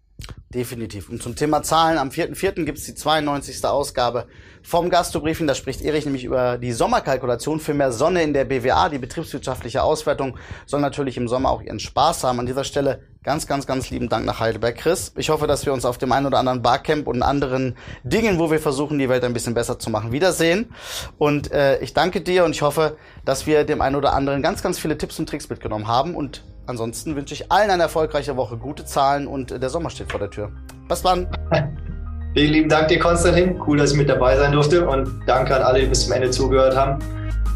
Definitiv. 0.55 1.09
Und 1.09 1.23
zum 1.23 1.35
Thema 1.35 1.62
Zahlen, 1.62 1.99
am 1.99 2.09
4.4. 2.09 2.65
gibt 2.65 2.79
es 2.79 2.85
die 2.85 2.95
92. 2.95 3.65
Ausgabe 3.65 4.27
vom 4.62 4.91
Gastrobriefing. 4.91 5.47
Da 5.47 5.55
spricht 5.55 5.83
Erich 5.83 6.05
nämlich 6.05 6.25
über 6.25 6.57
die 6.57 6.73
Sommerkalkulation 6.73 7.61
für 7.61 7.75
mehr 7.75 7.93
Sonne 7.93 8.23
in 8.23 8.33
der 8.33 8.45
BWA. 8.45 8.89
Die 8.89 8.99
betriebswirtschaftliche 8.99 9.83
Auswertung 9.83 10.39
soll 10.65 10.81
natürlich 10.81 11.17
im 11.17 11.29
Sommer 11.29 11.51
auch 11.51 11.62
ihren 11.62 11.81
Spaß 11.81 12.25
haben. 12.25 12.41
An 12.41 12.47
dieser 12.47 12.65
Stelle 12.65 13.01
ganz, 13.23 13.47
ganz, 13.47 13.67
ganz 13.67 13.91
lieben 13.91 14.09
Dank 14.09 14.25
nach 14.25 14.39
Heidelberg, 14.39 14.77
Chris. 14.77 15.12
Ich 15.17 15.31
hoffe, 15.31 15.47
dass 15.47 15.67
wir 15.67 15.73
uns 15.73 15.85
auf 15.85 15.99
dem 15.99 16.12
einen 16.12 16.27
oder 16.27 16.39
anderen 16.39 16.62
Barcamp 16.62 17.09
und 17.09 17.23
anderen 17.23 17.77
Dingen, 18.05 18.39
wo 18.39 18.51
wir 18.51 18.61
versuchen, 18.61 18.99
die 18.99 19.09
Welt 19.09 19.25
ein 19.25 19.33
bisschen 19.33 19.55
besser 19.55 19.79
zu 19.79 19.91
machen, 19.91 20.12
wiedersehen. 20.12 20.73
Und 21.19 21.51
äh, 21.51 21.81
ich 21.81 21.93
danke 21.93 22.21
dir 22.21 22.45
und 22.45 22.53
ich 22.53 22.62
hoffe, 22.62 22.97
dass 23.25 23.47
wir 23.47 23.65
dem 23.65 23.81
einen 23.81 23.97
oder 23.97 24.12
anderen 24.15 24.43
ganz, 24.43 24.62
ganz 24.62 24.79
viele 24.79 24.97
Tipps 24.97 25.19
und 25.19 25.29
Tricks 25.29 25.49
mitgenommen 25.49 25.89
haben 25.89 26.15
und 26.15 26.45
Ansonsten 26.67 27.15
wünsche 27.17 27.35
ich 27.35 27.51
allen 27.51 27.71
eine 27.71 27.85
erfolgreiche 27.85 28.37
Woche, 28.37 28.57
gute 28.57 28.85
Zahlen 28.85 29.27
und 29.27 29.51
der 29.51 29.71
Sommer 29.71 29.91
steht 29.91 30.11
vor 30.11 30.21
der 30.21 30.31
Tür. 30.31 30.51
Bis 30.89 31.03
dann. 31.03 31.29
Vielen 32.35 32.53
lieben 32.53 32.69
Dank 32.69 32.89
dir, 32.89 32.99
Konstantin. 32.99 33.61
Cool, 33.67 33.79
dass 33.79 33.93
ich 33.93 33.97
mit 33.97 34.09
dabei 34.09 34.37
sein 34.37 34.53
durfte 34.53 34.87
und 34.87 35.09
danke 35.27 35.57
an 35.57 35.63
alle, 35.63 35.81
die 35.81 35.87
bis 35.87 36.05
zum 36.05 36.13
Ende 36.13 36.31
zugehört 36.31 36.77
haben. 36.77 36.99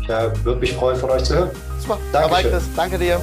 Ich 0.02 0.08
äh, 0.08 0.44
würde 0.44 0.60
mich 0.60 0.72
freuen, 0.72 0.96
von 0.96 1.10
euch 1.10 1.24
zu 1.24 1.34
hören. 1.34 1.50
Super. 1.80 1.98
Danke, 2.12 2.60
Danke 2.76 2.98
dir. 2.98 3.20